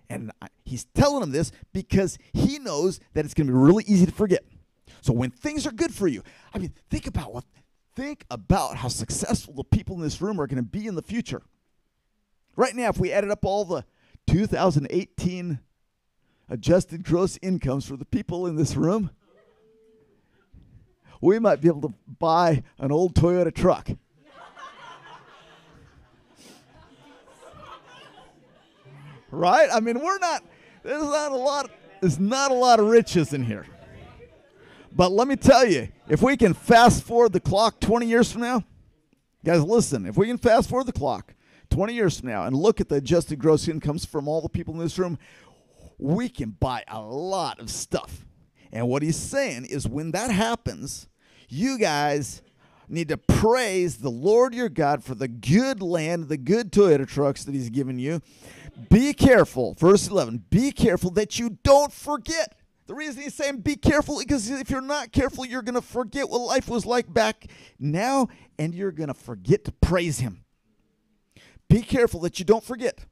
And 0.10 0.32
he's 0.64 0.86
telling 0.96 1.22
them 1.22 1.32
this 1.32 1.52
because 1.74 2.18
he 2.34 2.60
knows 2.60 3.00
that 3.14 3.26
it's 3.26 3.34
going 3.34 3.48
to 3.48 3.54
be 3.54 3.60
really 3.60 3.84
easy 3.88 4.06
to 4.06 4.12
forget. 4.12 4.44
So 5.02 5.14
when 5.14 5.30
things 5.30 5.68
are 5.68 5.72
good 5.72 5.94
for 5.94 6.08
you, 6.08 6.24
I 6.54 6.58
mean, 6.58 6.74
think 6.90 7.08
about 7.08 7.34
what 7.34 7.46
think 7.96 8.26
about 8.30 8.78
how 8.78 8.88
successful 8.90 9.56
the 9.56 9.64
people 9.64 9.96
in 9.96 10.02
this 10.02 10.22
room 10.22 10.40
are 10.40 10.46
going 10.46 10.64
to 10.64 10.70
be 10.70 10.86
in 10.86 10.94
the 10.94 11.02
future. 11.02 11.42
Right 12.56 12.76
now, 12.76 12.90
if 12.90 13.00
we 13.00 13.12
added 13.12 13.32
up 13.32 13.44
all 13.44 13.66
the 13.66 13.86
2018 14.28 15.60
adjusted 16.50 17.04
gross 17.04 17.38
incomes 17.42 17.86
for 17.86 17.98
the 17.98 18.06
people 18.06 18.46
in 18.48 18.56
this 18.56 18.76
room, 18.76 19.10
we 21.22 21.40
might 21.40 21.62
be 21.62 21.68
able 21.68 21.82
to 21.82 21.94
buy 22.20 22.64
an 22.78 22.92
old 22.92 23.16
Toyota 23.16 23.54
truck. 23.54 23.90
right? 29.32 29.70
I 29.72 29.80
mean, 29.80 30.00
we're 30.00 30.20
not. 30.20 30.44
There's 30.84 31.04
not 31.04 31.32
a 31.32 31.36
lot. 31.36 31.72
There's 32.02 32.20
not 32.20 32.52
a 32.52 32.54
lot 32.54 32.80
of 32.80 32.88
riches 32.88 33.34
in 33.34 33.44
here. 33.44 33.66
But 34.96 35.12
let 35.12 35.28
me 35.28 35.36
tell 35.36 35.66
you, 35.66 35.90
if 36.08 36.22
we 36.22 36.38
can 36.38 36.54
fast 36.54 37.04
forward 37.04 37.34
the 37.34 37.40
clock 37.40 37.80
20 37.80 38.06
years 38.08 38.32
from 38.32 38.42
now, 38.42 38.64
guys, 39.44 39.64
listen. 39.64 40.06
If 40.06 40.18
we 40.18 40.28
can 40.28 40.38
fast 40.38 40.70
forward 40.70 40.88
the 40.88 40.94
clock 40.94 41.34
20 41.70 41.94
years 41.94 42.20
from 42.20 42.30
now 42.30 42.46
and 42.46 42.56
look 42.56 42.82
at 42.82 42.90
the 42.90 42.96
adjusted 42.96 43.40
gross 43.40 43.68
incomes 43.68 44.06
from 44.06 44.28
all 44.28 44.42
the 44.42 44.50
people 44.50 44.74
in 44.74 44.80
this 44.80 44.98
room, 44.98 45.18
we 45.98 46.30
can 46.30 46.52
buy 46.52 46.84
a 46.88 47.02
lot 47.02 47.60
of 47.60 47.70
stuff. 47.70 48.26
And 48.72 48.88
what 48.88 49.02
he's 49.02 49.18
saying 49.18 49.66
is 49.66 49.88
when 49.88 50.12
that 50.12 50.32
happens, 50.32 51.08
you 51.50 51.78
guys 51.78 52.42
need 52.90 53.10
to 53.10 53.18
praise 53.18 53.98
the 53.98 54.10
Lord 54.10 54.54
your 54.54 54.70
God 54.70 55.04
for 55.04 55.16
the 55.16 55.28
good 55.28 55.82
land, 55.82 56.30
the 56.30 56.38
good 56.38 56.72
Toyota 56.72 57.08
trucks 57.08 57.44
that 57.44 57.54
he's 57.54 57.70
given 57.70 58.00
you. 58.00 58.22
Be 58.90 59.14
careful, 59.14 59.74
verse 59.74 60.08
11, 60.08 60.46
be 60.50 60.72
careful 60.72 61.10
that 61.12 61.40
you 61.40 61.58
don't 61.64 61.92
forget. 61.92 62.56
The 62.86 62.96
reason 62.96 63.24
he's 63.24 63.34
saying 63.34 63.62
be 63.62 63.76
careful 63.76 64.20
because 64.20 64.50
if 64.50 64.70
you're 64.70 64.80
not 64.80 65.12
careful, 65.12 65.46
you're 65.46 65.62
going 65.62 65.76
to 65.76 65.82
forget 65.82 66.30
what 66.30 66.40
life 66.40 66.70
was 66.70 66.86
like 66.86 67.14
back 67.14 67.48
now 67.80 68.30
and 68.58 68.74
you're 68.74 68.94
going 68.94 69.10
to 69.10 69.14
forget 69.14 69.66
to 69.66 69.74
praise 69.74 70.20
him. 70.20 70.46
Be 71.70 71.82
careful 71.82 72.20
that 72.22 72.40
you 72.40 72.46
don't 72.46 72.64
forget 72.64 73.06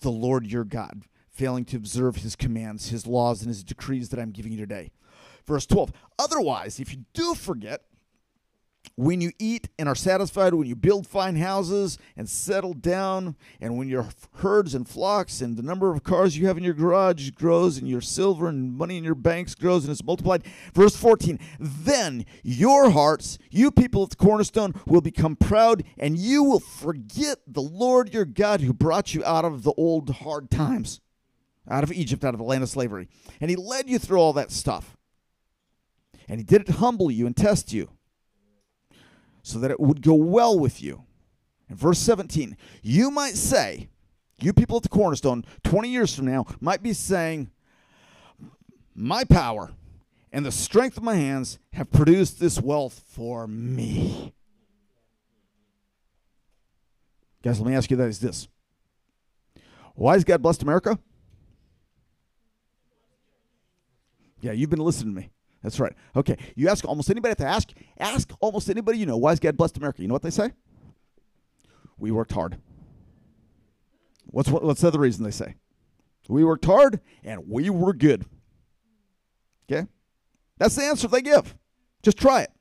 the 0.00 0.10
Lord 0.10 0.46
your 0.46 0.64
God, 0.64 1.02
failing 1.30 1.64
to 1.66 1.76
observe 1.76 2.16
his 2.16 2.36
commands, 2.36 2.88
his 2.88 3.06
laws, 3.06 3.40
and 3.40 3.48
his 3.48 3.64
decrees 3.64 4.10
that 4.10 4.20
I'm 4.20 4.30
giving 4.30 4.52
you 4.52 4.58
today. 4.58 4.92
Verse 5.46 5.66
12. 5.66 5.92
Otherwise, 6.18 6.80
if 6.80 6.92
you 6.92 7.04
do 7.14 7.34
forget, 7.34 7.82
when 8.94 9.20
you 9.20 9.32
eat 9.38 9.68
and 9.78 9.88
are 9.88 9.94
satisfied, 9.94 10.54
when 10.54 10.68
you 10.68 10.76
build 10.76 11.06
fine 11.06 11.36
houses 11.36 11.98
and 12.16 12.28
settle 12.28 12.72
down, 12.72 13.36
and 13.60 13.76
when 13.76 13.88
your 13.88 14.08
herds 14.36 14.74
and 14.74 14.88
flocks 14.88 15.40
and 15.40 15.56
the 15.56 15.62
number 15.62 15.92
of 15.92 16.02
cars 16.02 16.38
you 16.38 16.46
have 16.46 16.56
in 16.56 16.64
your 16.64 16.74
garage 16.74 17.30
grows, 17.30 17.76
and 17.76 17.88
your 17.88 18.00
silver 18.00 18.48
and 18.48 18.72
money 18.76 18.96
in 18.96 19.04
your 19.04 19.14
banks 19.14 19.54
grows 19.54 19.84
and 19.84 19.92
is 19.92 20.04
multiplied. 20.04 20.44
Verse 20.74 20.96
14 20.96 21.38
Then 21.58 22.24
your 22.42 22.90
hearts, 22.90 23.38
you 23.50 23.70
people 23.70 24.02
of 24.02 24.10
the 24.10 24.16
cornerstone, 24.16 24.74
will 24.86 25.00
become 25.00 25.36
proud, 25.36 25.82
and 25.98 26.16
you 26.16 26.42
will 26.42 26.60
forget 26.60 27.38
the 27.46 27.62
Lord 27.62 28.14
your 28.14 28.24
God 28.24 28.60
who 28.60 28.72
brought 28.72 29.14
you 29.14 29.24
out 29.24 29.44
of 29.44 29.62
the 29.62 29.72
old 29.76 30.08
hard 30.10 30.50
times, 30.50 31.00
out 31.68 31.84
of 31.84 31.92
Egypt, 31.92 32.24
out 32.24 32.34
of 32.34 32.38
the 32.38 32.44
land 32.44 32.62
of 32.62 32.68
slavery. 32.68 33.08
And 33.40 33.50
he 33.50 33.56
led 33.56 33.88
you 33.88 33.98
through 33.98 34.18
all 34.18 34.32
that 34.34 34.50
stuff. 34.50 34.96
And 36.28 36.40
he 36.40 36.44
did 36.44 36.62
it 36.62 36.66
to 36.68 36.72
humble 36.74 37.10
you 37.10 37.26
and 37.26 37.36
test 37.36 37.72
you 37.72 37.90
so 39.46 39.60
that 39.60 39.70
it 39.70 39.78
would 39.78 40.02
go 40.02 40.14
well 40.14 40.58
with 40.58 40.82
you. 40.82 41.04
In 41.70 41.76
verse 41.76 42.00
17, 42.00 42.56
you 42.82 43.12
might 43.12 43.36
say, 43.36 43.88
you 44.40 44.52
people 44.52 44.76
at 44.76 44.82
the 44.82 44.88
cornerstone, 44.88 45.44
20 45.62 45.88
years 45.88 46.12
from 46.12 46.26
now, 46.26 46.46
might 46.60 46.82
be 46.82 46.92
saying, 46.92 47.52
My 48.92 49.22
power 49.22 49.70
and 50.32 50.44
the 50.44 50.50
strength 50.50 50.96
of 50.96 51.04
my 51.04 51.14
hands 51.14 51.60
have 51.74 51.92
produced 51.92 52.40
this 52.40 52.60
wealth 52.60 53.04
for 53.06 53.46
me. 53.46 54.34
Guys, 57.40 57.60
let 57.60 57.68
me 57.68 57.76
ask 57.76 57.88
you 57.88 57.96
that 57.98 58.08
is 58.08 58.18
this. 58.18 58.48
Why 59.94 60.14
has 60.14 60.24
God 60.24 60.42
blessed 60.42 60.64
America? 60.64 60.98
Yeah, 64.40 64.50
you've 64.50 64.70
been 64.70 64.80
listening 64.80 65.14
to 65.14 65.20
me. 65.20 65.30
That's 65.66 65.80
right. 65.80 65.94
Okay. 66.14 66.36
You 66.54 66.68
ask 66.68 66.84
almost 66.84 67.10
anybody 67.10 67.34
to 67.34 67.44
ask, 67.44 67.72
ask 67.98 68.30
almost 68.38 68.70
anybody 68.70 68.98
you 68.98 69.06
know, 69.06 69.16
why 69.16 69.32
is 69.32 69.40
God 69.40 69.56
blessed 69.56 69.76
America? 69.78 70.00
You 70.00 70.06
know 70.06 70.14
what 70.14 70.22
they 70.22 70.30
say? 70.30 70.52
We 71.98 72.12
worked 72.12 72.30
hard. 72.30 72.58
What's 74.26 74.48
what's 74.48 74.82
the 74.82 74.86
other 74.86 75.00
reason 75.00 75.24
they 75.24 75.32
say? 75.32 75.56
We 76.28 76.44
worked 76.44 76.66
hard 76.66 77.00
and 77.24 77.48
we 77.48 77.68
were 77.68 77.92
good. 77.94 78.26
Okay? 79.68 79.88
That's 80.56 80.76
the 80.76 80.84
answer 80.84 81.08
they 81.08 81.20
give. 81.20 81.56
Just 82.00 82.16
try 82.16 82.42
it. 82.42 82.52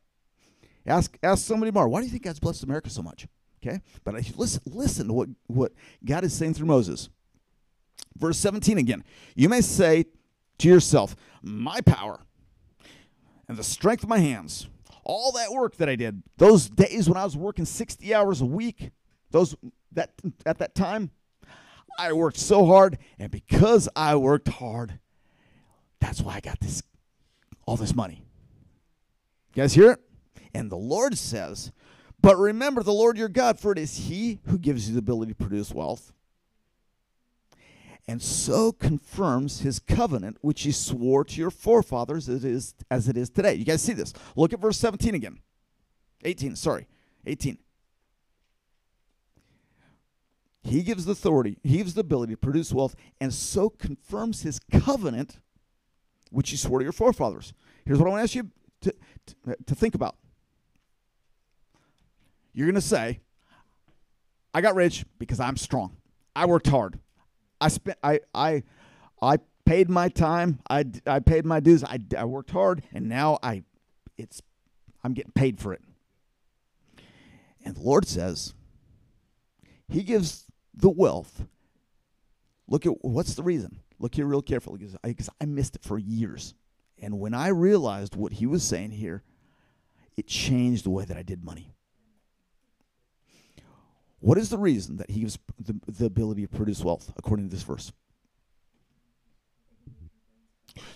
Ask 0.88 1.16
ask 1.22 1.46
somebody 1.46 1.72
more. 1.72 1.88
Why 1.88 2.00
do 2.00 2.06
you 2.06 2.12
think 2.12 2.24
God's 2.24 2.40
blessed 2.40 2.64
America 2.64 2.90
so 2.90 3.04
much? 3.04 3.28
Okay? 3.64 3.82
But 4.04 4.16
listen 4.36 4.64
listen 4.66 5.08
to 5.10 5.14
what, 5.14 5.30
what 5.46 5.74
God 6.04 6.24
is 6.24 6.34
saying 6.34 6.56
through 6.56 6.66
Moses. 6.66 7.10
Verse 8.18 8.40
17 8.40 8.80
again. 8.80 9.04
You 9.36 9.48
may 9.48 9.62
say 9.62 10.06
to 10.58 10.68
yourself, 10.68 11.16
My 11.44 11.82
power 11.82 12.26
and 13.48 13.58
the 13.58 13.64
strength 13.64 14.04
of 14.04 14.10
my 14.10 14.20
hands, 14.20 14.68
all 15.04 15.32
that 15.34 15.52
work 15.52 15.78
that 15.78 15.90
I 15.90 15.96
did, 15.96 16.24
those 16.38 16.70
days 16.70 17.08
when 17.08 17.18
I 17.18 17.24
was 17.24 17.38
working 17.38 17.66
60 17.66 18.14
hours 18.14 18.42
a 18.42 18.46
week, 18.46 18.92
those 19.32 19.56
that 19.92 20.12
at 20.46 20.58
that 20.60 20.76
time, 20.76 21.12
I 21.98 22.14
worked 22.14 22.38
so 22.38 22.66
hard, 22.66 22.98
and 23.18 23.32
because 23.32 23.88
I 23.96 24.16
worked 24.16 24.50
hard, 24.50 25.00
that's 26.00 26.22
why 26.22 26.36
I 26.36 26.40
got 26.42 26.60
this 26.60 26.84
all 27.66 27.78
this 27.78 27.96
money. 27.96 28.24
You 29.56 29.64
guys 29.64 29.74
hear 29.74 29.92
it? 29.92 30.00
And 30.54 30.70
the 30.70 30.78
Lord 30.78 31.18
says, 31.18 31.72
But 32.22 32.38
remember 32.38 32.84
the 32.84 32.94
Lord 32.94 33.18
your 33.18 33.30
God, 33.30 33.60
for 33.60 33.72
it 33.72 33.78
is 33.78 33.98
He 33.98 34.40
who 34.48 34.58
gives 34.58 34.88
you 34.88 34.94
the 34.94 35.00
ability 35.00 35.32
to 35.32 35.38
produce 35.38 35.72
wealth 35.72 36.14
and 38.08 38.22
so 38.22 38.72
confirms 38.72 39.62
his 39.62 39.80
covenant 39.80 40.38
which 40.42 40.64
he 40.64 40.72
swore 40.72 41.24
to 41.26 41.40
your 41.40 41.52
forefathers 41.52 42.30
as 42.30 42.44
it 42.44 42.52
is, 42.52 42.76
as 42.92 43.08
it 43.08 43.18
is 43.18 43.30
today. 43.30 43.56
You 43.56 43.66
guys 43.66 43.82
see 43.82 43.94
this? 43.94 44.14
Look 44.36 44.54
at 44.54 44.60
verse 44.60 44.78
17 44.78 45.16
again. 45.16 45.40
18, 46.24 46.56
sorry. 46.56 46.88
18. 47.26 47.58
He 50.64 50.82
gives 50.82 51.06
the 51.06 51.12
authority, 51.12 51.60
he 51.64 51.78
gives 51.78 51.94
the 51.94 52.02
ability 52.02 52.34
to 52.34 52.38
produce 52.38 52.74
wealth, 52.74 52.96
and 53.22 53.32
so 53.32 53.70
confirms 53.70 54.42
his 54.42 54.60
covenant 54.72 55.38
which 56.32 56.50
he 56.50 56.58
swore 56.58 56.80
to 56.80 56.84
your 56.84 56.92
forefathers. 56.92 57.54
Here's 57.86 58.00
what 58.00 58.08
I 58.08 58.10
want 58.10 58.20
to 58.20 58.24
ask 58.24 58.36
you 58.36 58.50
to, 58.82 58.94
to, 59.28 59.56
to 59.64 59.76
think 59.76 59.94
about. 59.94 60.16
You're 62.54 62.66
going 62.66 62.76
to 62.76 62.82
say, 62.82 63.20
I 64.54 64.62
got 64.62 64.74
rich 64.74 65.06
because 65.20 65.40
I'm 65.40 65.58
strong. 65.58 65.98
I 66.36 66.46
worked 66.46 66.68
hard. 66.68 67.00
I 67.60 67.68
spent 67.70 67.98
I 68.04 68.20
I 68.34 68.64
I 69.22 69.38
paid 69.66 69.90
my 69.90 70.10
time. 70.10 70.60
I 70.70 70.86
I 71.06 71.20
paid 71.20 71.46
my 71.46 71.60
dues. 71.60 71.84
I 71.84 72.00
I 72.18 72.26
worked 72.26 72.52
hard, 72.52 72.84
and 72.94 73.10
now 73.10 73.40
I 73.42 73.64
it's 74.18 74.42
I'm 75.04 75.14
getting 75.14 75.34
paid 75.34 75.60
for 75.60 75.74
it. 75.74 75.82
And 77.64 77.76
the 77.76 77.82
Lord 77.82 78.08
says, 78.08 78.54
He 79.88 80.04
gives 80.04 80.46
the 80.74 80.90
wealth. 80.90 81.46
Look 82.68 82.86
at 82.86 83.04
what's 83.04 83.36
the 83.36 83.44
reason. 83.44 83.80
Look 84.00 84.16
here 84.16 84.26
real 84.26 84.42
carefully 84.42 84.80
because 84.80 84.96
I, 85.04 85.10
because 85.10 85.30
I 85.42 85.46
missed 85.46 85.76
it 85.76 85.84
for 85.84 85.98
years. 85.98 86.54
And 87.00 87.20
when 87.20 87.34
I 87.34 87.48
realized 87.50 88.16
what 88.16 88.34
he 88.34 88.46
was 88.46 88.64
saying 88.64 88.92
here, 88.92 89.24
it 90.16 90.28
changed 90.28 90.86
the 90.86 90.90
way 90.90 91.06
that 91.06 91.18
I 91.18 91.24
did 91.24 91.44
money. 91.44 91.74
What 94.26 94.40
is 94.40 94.50
the 94.50 94.58
reason 94.58 94.98
that 94.98 95.12
he 95.12 95.20
gives 95.20 95.38
the, 95.64 95.80
the 95.88 96.06
ability 96.08 96.42
to 96.42 96.48
produce 96.48 96.84
wealth, 96.84 97.14
according 97.16 97.48
to 97.48 97.56
this 97.56 97.62
verse? 97.62 97.92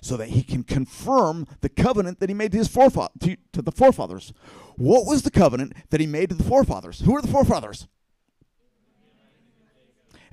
So 0.01 0.17
that 0.17 0.29
he 0.29 0.41
can 0.41 0.63
confirm 0.63 1.45
the 1.62 1.69
covenant 1.69 2.21
that 2.21 2.29
he 2.29 2.33
made 2.33 2.53
to 2.53 2.57
his 2.57 2.67
forefathers, 2.67 3.12
to, 3.19 3.38
to 3.53 3.62
the 3.62 3.71
forefathers. 3.71 4.33
What 4.77 5.05
was 5.05 5.21
the 5.21 5.29
covenant 5.29 5.74
that 5.91 6.00
he 6.00 6.07
made 6.07 6.29
to 6.29 6.36
the 6.36 6.43
forefathers? 6.43 7.01
Who 7.01 7.15
are 7.15 7.21
the 7.21 7.27
forefathers? 7.27 7.88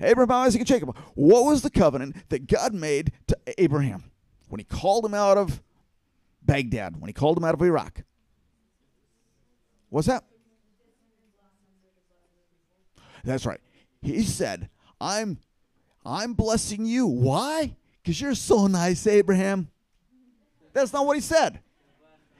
Abraham, 0.01 0.31
Isaac, 0.31 0.61
and 0.61 0.67
Jacob. 0.67 0.97
What 1.13 1.45
was 1.45 1.61
the 1.61 1.69
covenant 1.69 2.15
that 2.29 2.47
God 2.47 2.73
made 2.73 3.11
to 3.27 3.37
Abraham 3.59 4.05
when 4.49 4.57
he 4.57 4.65
called 4.65 5.05
him 5.05 5.13
out 5.13 5.37
of 5.37 5.61
Baghdad, 6.41 6.99
when 6.99 7.09
he 7.09 7.13
called 7.13 7.37
him 7.37 7.43
out 7.43 7.53
of 7.53 7.61
Iraq? 7.61 8.01
What's 9.89 10.07
that? 10.07 10.23
That's 13.27 13.45
right. 13.45 13.59
He 14.01 14.23
said, 14.23 14.69
I'm 15.01 15.39
I'm 16.05 16.33
blessing 16.33 16.85
you. 16.85 17.05
Why? 17.05 17.75
Because 18.01 18.21
you're 18.21 18.35
so 18.35 18.67
nice, 18.67 19.05
Abraham. 19.05 19.67
That's 20.71 20.93
not 20.93 21.05
what 21.05 21.17
he 21.17 21.21
said. 21.21 21.59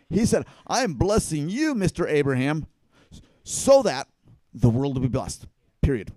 He 0.10 0.26
said, 0.26 0.46
I 0.66 0.84
am 0.84 0.94
blessing 0.94 1.50
you, 1.50 1.76
Mr. 1.76 2.10
Abraham, 2.10 2.68
so 3.44 3.84
that 3.84 4.08
the 4.54 4.70
world 4.70 4.96
will 4.96 5.02
be 5.02 5.10
blessed. 5.10 5.48
Period. 5.82 6.14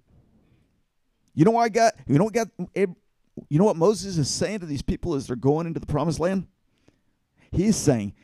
You 1.34 1.44
know 1.44 1.50
what 1.50 1.62
I 1.62 1.68
got? 1.68 1.94
You 2.06 2.18
know 2.18 2.24
what 2.24 2.34
got 2.34 2.48
you 2.76 3.58
know 3.58 3.64
what 3.64 3.76
Moses 3.76 4.18
is 4.18 4.30
saying 4.30 4.60
to 4.60 4.66
these 4.66 4.82
people 4.82 5.14
as 5.14 5.26
they're 5.26 5.34
going 5.34 5.66
into 5.66 5.80
the 5.80 5.86
promised 5.86 6.20
land? 6.20 6.46
He's 7.50 7.74
saying 7.74 8.14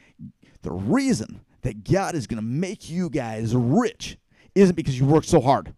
the 0.63 0.71
reason 0.71 1.41
that 1.63 1.83
God 1.83 2.15
is 2.15 2.29
going 2.29 2.39
to 2.39 2.47
make 2.47 2.89
you 2.89 3.11
guys 3.11 3.57
rich 3.57 4.19
isn't 4.55 4.77
because 4.77 4.97
you 4.97 5.07
worked 5.07 5.27
so 5.27 5.41
hard. 5.41 5.75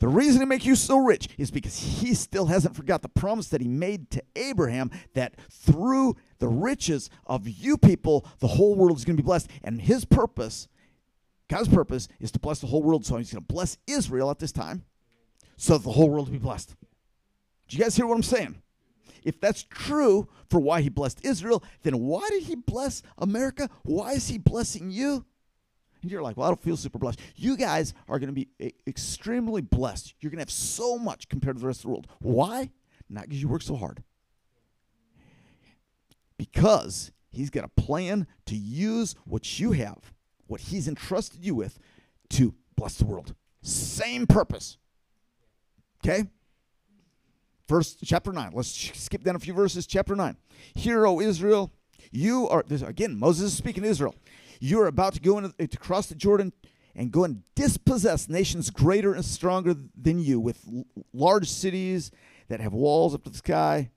The 0.00 0.08
reason 0.08 0.40
he 0.40 0.46
make 0.46 0.64
you 0.64 0.76
so 0.76 0.96
rich 0.96 1.28
is 1.36 1.50
because 1.50 1.78
he 1.78 2.14
still 2.14 2.46
hasn't 2.46 2.74
forgot 2.74 3.02
the 3.02 3.08
promise 3.08 3.48
that 3.48 3.60
he 3.60 3.68
made 3.68 4.10
to 4.12 4.22
Abraham 4.34 4.90
that 5.12 5.34
through 5.50 6.16
the 6.38 6.48
riches 6.48 7.10
of 7.26 7.46
you 7.46 7.76
people, 7.76 8.26
the 8.38 8.48
whole 8.48 8.74
world 8.74 8.96
is 8.96 9.04
going 9.04 9.18
to 9.18 9.22
be 9.22 9.26
blessed. 9.26 9.50
And 9.62 9.82
his 9.82 10.06
purpose, 10.06 10.68
God's 11.48 11.68
purpose, 11.68 12.08
is 12.18 12.30
to 12.32 12.38
bless 12.38 12.60
the 12.60 12.66
whole 12.66 12.82
world. 12.82 13.04
So 13.04 13.18
he's 13.18 13.30
going 13.30 13.44
to 13.44 13.52
bless 13.52 13.76
Israel 13.86 14.30
at 14.30 14.38
this 14.38 14.52
time 14.52 14.84
so 15.58 15.74
that 15.74 15.84
the 15.84 15.92
whole 15.92 16.08
world 16.08 16.28
will 16.28 16.32
be 16.32 16.38
blessed. 16.38 16.74
Do 17.68 17.76
you 17.76 17.82
guys 17.82 17.94
hear 17.94 18.06
what 18.06 18.14
I'm 18.14 18.22
saying? 18.22 18.62
If 19.22 19.38
that's 19.38 19.64
true 19.64 20.28
for 20.48 20.60
why 20.60 20.80
he 20.80 20.88
blessed 20.88 21.20
Israel, 21.24 21.62
then 21.82 21.98
why 21.98 22.26
did 22.30 22.44
he 22.44 22.54
bless 22.54 23.02
America? 23.18 23.68
Why 23.82 24.12
is 24.12 24.28
he 24.28 24.38
blessing 24.38 24.90
you? 24.90 25.26
And 26.02 26.10
you're 26.10 26.22
like, 26.22 26.36
well, 26.36 26.46
I 26.46 26.50
don't 26.50 26.62
feel 26.62 26.76
super 26.76 26.98
blessed. 26.98 27.20
You 27.36 27.56
guys 27.56 27.92
are 28.08 28.18
going 28.18 28.34
to 28.34 28.34
be 28.34 28.48
extremely 28.86 29.60
blessed. 29.60 30.14
You're 30.20 30.30
going 30.30 30.38
to 30.38 30.42
have 30.42 30.50
so 30.50 30.98
much 30.98 31.28
compared 31.28 31.56
to 31.56 31.60
the 31.60 31.66
rest 31.66 31.80
of 31.80 31.82
the 31.82 31.88
world. 31.88 32.06
Why? 32.20 32.70
Not 33.08 33.24
because 33.24 33.42
you 33.42 33.48
work 33.48 33.62
so 33.62 33.76
hard. 33.76 34.02
Because 36.38 37.12
he's 37.30 37.50
got 37.50 37.64
a 37.64 37.68
plan 37.68 38.26
to 38.46 38.56
use 38.56 39.14
what 39.26 39.60
you 39.60 39.72
have, 39.72 40.12
what 40.46 40.60
he's 40.60 40.88
entrusted 40.88 41.44
you 41.44 41.54
with, 41.54 41.78
to 42.30 42.54
bless 42.76 42.94
the 42.94 43.04
world. 43.04 43.34
Same 43.62 44.26
purpose. 44.26 44.78
Okay? 46.02 46.24
Verse 47.68 47.96
chapter 48.02 48.32
9. 48.32 48.52
Let's 48.54 48.70
skip 48.98 49.22
down 49.22 49.36
a 49.36 49.38
few 49.38 49.52
verses. 49.52 49.86
Chapter 49.86 50.16
9. 50.16 50.36
Hear, 50.74 51.06
O 51.06 51.20
Israel, 51.20 51.70
you 52.10 52.48
are, 52.48 52.64
this, 52.66 52.82
again, 52.82 53.18
Moses 53.18 53.52
is 53.52 53.56
speaking 53.56 53.82
to 53.82 53.88
Israel. 53.88 54.14
You 54.60 54.80
are 54.82 54.86
about 54.86 55.14
to 55.14 55.20
go 55.20 55.38
into, 55.38 55.54
uh, 55.58 55.66
to 55.66 55.78
cross 55.78 56.06
the 56.06 56.14
Jordan 56.14 56.52
and 56.94 57.10
go 57.10 57.24
and 57.24 57.42
dispossess 57.54 58.28
nations 58.28 58.70
greater 58.70 59.14
and 59.14 59.24
stronger 59.24 59.74
than 60.00 60.20
you 60.20 60.38
with 60.38 60.60
l- 60.68 60.84
large 61.12 61.48
cities 61.48 62.12
that 62.48 62.60
have 62.60 62.72
walls 62.72 63.14
up 63.14 63.24
to 63.24 63.30
the 63.30 63.38
sky. 63.38 63.90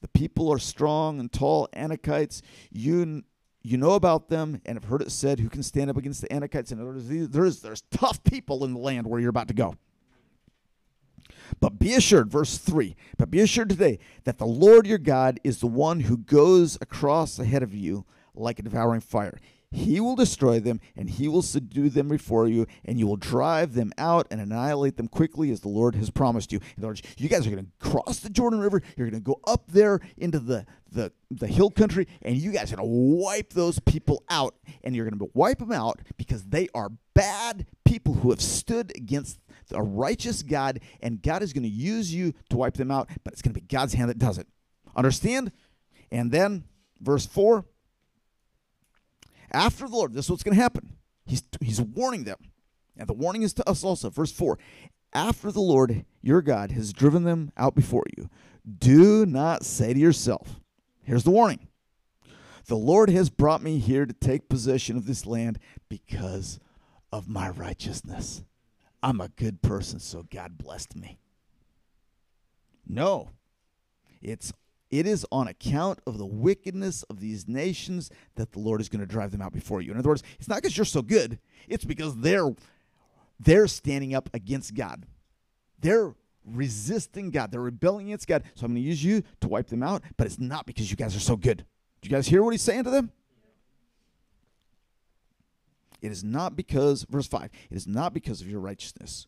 The 0.00 0.08
people 0.08 0.50
are 0.50 0.58
strong 0.58 1.20
and 1.20 1.30
tall 1.30 1.68
Anakites. 1.74 2.40
You 2.70 3.22
you 3.62 3.76
know 3.76 3.92
about 3.92 4.28
them 4.28 4.60
and 4.64 4.76
have 4.76 4.84
heard 4.84 5.02
it 5.02 5.12
said, 5.12 5.38
who 5.38 5.50
can 5.50 5.62
stand 5.62 5.90
up 5.90 5.96
against 5.98 6.22
the 6.22 6.28
Anakites? 6.28 6.72
And 6.72 6.80
there's, 6.80 7.28
there's, 7.28 7.60
there's 7.60 7.82
tough 7.90 8.24
people 8.24 8.64
in 8.64 8.72
the 8.72 8.78
land 8.78 9.06
where 9.06 9.20
you're 9.20 9.28
about 9.28 9.48
to 9.48 9.54
go. 9.54 9.74
But 11.60 11.78
be 11.78 11.94
assured, 11.94 12.30
verse 12.30 12.56
3 12.56 12.96
But 13.18 13.30
be 13.30 13.40
assured 13.40 13.68
today 13.68 13.98
that 14.24 14.38
the 14.38 14.46
Lord 14.46 14.86
your 14.86 14.98
God 14.98 15.40
is 15.44 15.58
the 15.58 15.66
one 15.66 16.00
who 16.00 16.16
goes 16.16 16.78
across 16.80 17.38
ahead 17.38 17.62
of 17.62 17.74
you 17.74 18.06
like 18.34 18.58
a 18.58 18.62
devouring 18.62 19.00
fire. 19.00 19.38
He 19.72 20.00
will 20.00 20.16
destroy 20.16 20.58
them, 20.58 20.80
and 20.96 21.08
he 21.08 21.28
will 21.28 21.42
subdue 21.42 21.90
them 21.90 22.08
before 22.08 22.48
you, 22.48 22.66
and 22.84 22.98
you 22.98 23.06
will 23.06 23.16
drive 23.16 23.74
them 23.74 23.92
out 23.96 24.26
and 24.28 24.40
annihilate 24.40 24.96
them 24.96 25.06
quickly 25.06 25.52
as 25.52 25.60
the 25.60 25.68
Lord 25.68 25.94
has 25.94 26.10
promised 26.10 26.52
you. 26.52 26.58
In 26.76 26.82
other 26.82 26.88
words, 26.88 27.02
you 27.16 27.28
guys 27.28 27.46
are 27.46 27.50
going 27.50 27.64
to 27.64 27.88
cross 27.88 28.18
the 28.18 28.30
Jordan 28.30 28.58
River. 28.58 28.82
You're 28.96 29.08
going 29.08 29.22
to 29.22 29.24
go 29.24 29.40
up 29.46 29.70
there 29.70 30.00
into 30.16 30.40
the, 30.40 30.66
the, 30.90 31.12
the 31.30 31.46
hill 31.46 31.70
country, 31.70 32.08
and 32.22 32.36
you 32.36 32.50
guys 32.50 32.72
are 32.72 32.76
going 32.76 32.88
to 32.88 33.24
wipe 33.24 33.52
those 33.52 33.78
people 33.78 34.24
out. 34.28 34.56
And 34.82 34.96
you're 34.96 35.08
going 35.08 35.18
to 35.20 35.30
wipe 35.34 35.60
them 35.60 35.72
out 35.72 36.00
because 36.16 36.42
they 36.44 36.68
are 36.74 36.90
bad 37.14 37.66
people 37.84 38.14
who 38.14 38.30
have 38.30 38.40
stood 38.40 38.92
against 38.96 39.38
a 39.72 39.82
righteous 39.82 40.42
God, 40.42 40.80
and 41.00 41.22
God 41.22 41.44
is 41.44 41.52
going 41.52 41.62
to 41.62 41.68
use 41.68 42.12
you 42.12 42.34
to 42.48 42.56
wipe 42.56 42.74
them 42.74 42.90
out, 42.90 43.08
but 43.22 43.32
it's 43.32 43.42
going 43.42 43.54
to 43.54 43.60
be 43.60 43.66
God's 43.66 43.94
hand 43.94 44.10
that 44.10 44.18
does 44.18 44.36
it. 44.36 44.48
Understand? 44.96 45.52
And 46.10 46.32
then, 46.32 46.64
verse 47.00 47.24
4 47.24 47.64
after 49.52 49.86
the 49.88 49.94
Lord, 49.94 50.12
this 50.12 50.26
is 50.26 50.30
what's 50.30 50.42
going 50.42 50.56
to 50.56 50.62
happen. 50.62 50.96
He's, 51.26 51.42
he's 51.60 51.80
warning 51.80 52.24
them. 52.24 52.38
And 52.96 53.08
the 53.08 53.14
warning 53.14 53.42
is 53.42 53.54
to 53.54 53.68
us 53.68 53.84
also. 53.84 54.10
Verse 54.10 54.32
4 54.32 54.58
After 55.12 55.50
the 55.50 55.60
Lord 55.60 56.04
your 56.20 56.42
God 56.42 56.72
has 56.72 56.92
driven 56.92 57.24
them 57.24 57.52
out 57.56 57.74
before 57.74 58.04
you, 58.16 58.28
do 58.78 59.24
not 59.26 59.64
say 59.64 59.92
to 59.94 59.98
yourself, 59.98 60.60
Here's 61.02 61.24
the 61.24 61.30
warning 61.30 61.68
The 62.66 62.76
Lord 62.76 63.10
has 63.10 63.30
brought 63.30 63.62
me 63.62 63.78
here 63.78 64.06
to 64.06 64.12
take 64.12 64.48
possession 64.48 64.96
of 64.96 65.06
this 65.06 65.26
land 65.26 65.58
because 65.88 66.60
of 67.12 67.28
my 67.28 67.50
righteousness. 67.50 68.42
I'm 69.02 69.20
a 69.20 69.28
good 69.28 69.62
person, 69.62 69.98
so 69.98 70.24
God 70.30 70.58
blessed 70.58 70.94
me. 70.94 71.18
No, 72.86 73.30
it's 74.20 74.52
it 74.90 75.06
is 75.06 75.24
on 75.30 75.46
account 75.46 76.00
of 76.06 76.18
the 76.18 76.26
wickedness 76.26 77.02
of 77.04 77.20
these 77.20 77.46
nations 77.46 78.10
that 78.34 78.52
the 78.52 78.58
Lord 78.58 78.80
is 78.80 78.88
going 78.88 79.00
to 79.00 79.06
drive 79.06 79.30
them 79.30 79.40
out 79.40 79.52
before 79.52 79.80
you. 79.80 79.92
In 79.92 79.98
other 79.98 80.08
words, 80.08 80.22
it's 80.38 80.48
not 80.48 80.56
because 80.56 80.76
you're 80.76 80.84
so 80.84 81.02
good, 81.02 81.38
it's 81.68 81.84
because 81.84 82.16
they're 82.16 82.54
they're 83.38 83.68
standing 83.68 84.14
up 84.14 84.28
against 84.34 84.74
God. 84.74 85.06
They're 85.80 86.14
resisting 86.44 87.30
God. 87.30 87.50
They're 87.50 87.60
rebelling 87.60 88.08
against 88.08 88.26
God. 88.26 88.42
So 88.54 88.66
I'm 88.66 88.72
going 88.72 88.82
to 88.82 88.88
use 88.88 89.02
you 89.02 89.22
to 89.40 89.48
wipe 89.48 89.68
them 89.68 89.82
out, 89.82 90.02
but 90.18 90.26
it's 90.26 90.38
not 90.38 90.66
because 90.66 90.90
you 90.90 90.96
guys 90.96 91.16
are 91.16 91.20
so 91.20 91.36
good. 91.36 91.64
Do 92.02 92.08
you 92.08 92.14
guys 92.14 92.26
hear 92.26 92.42
what 92.42 92.50
he's 92.50 92.60
saying 92.60 92.84
to 92.84 92.90
them? 92.90 93.12
It 96.02 96.12
is 96.12 96.22
not 96.24 96.56
because, 96.56 97.04
verse 97.08 97.26
5, 97.26 97.50
it 97.70 97.76
is 97.76 97.86
not 97.86 98.12
because 98.12 98.40
of 98.40 98.50
your 98.50 98.60
righteousness 98.60 99.26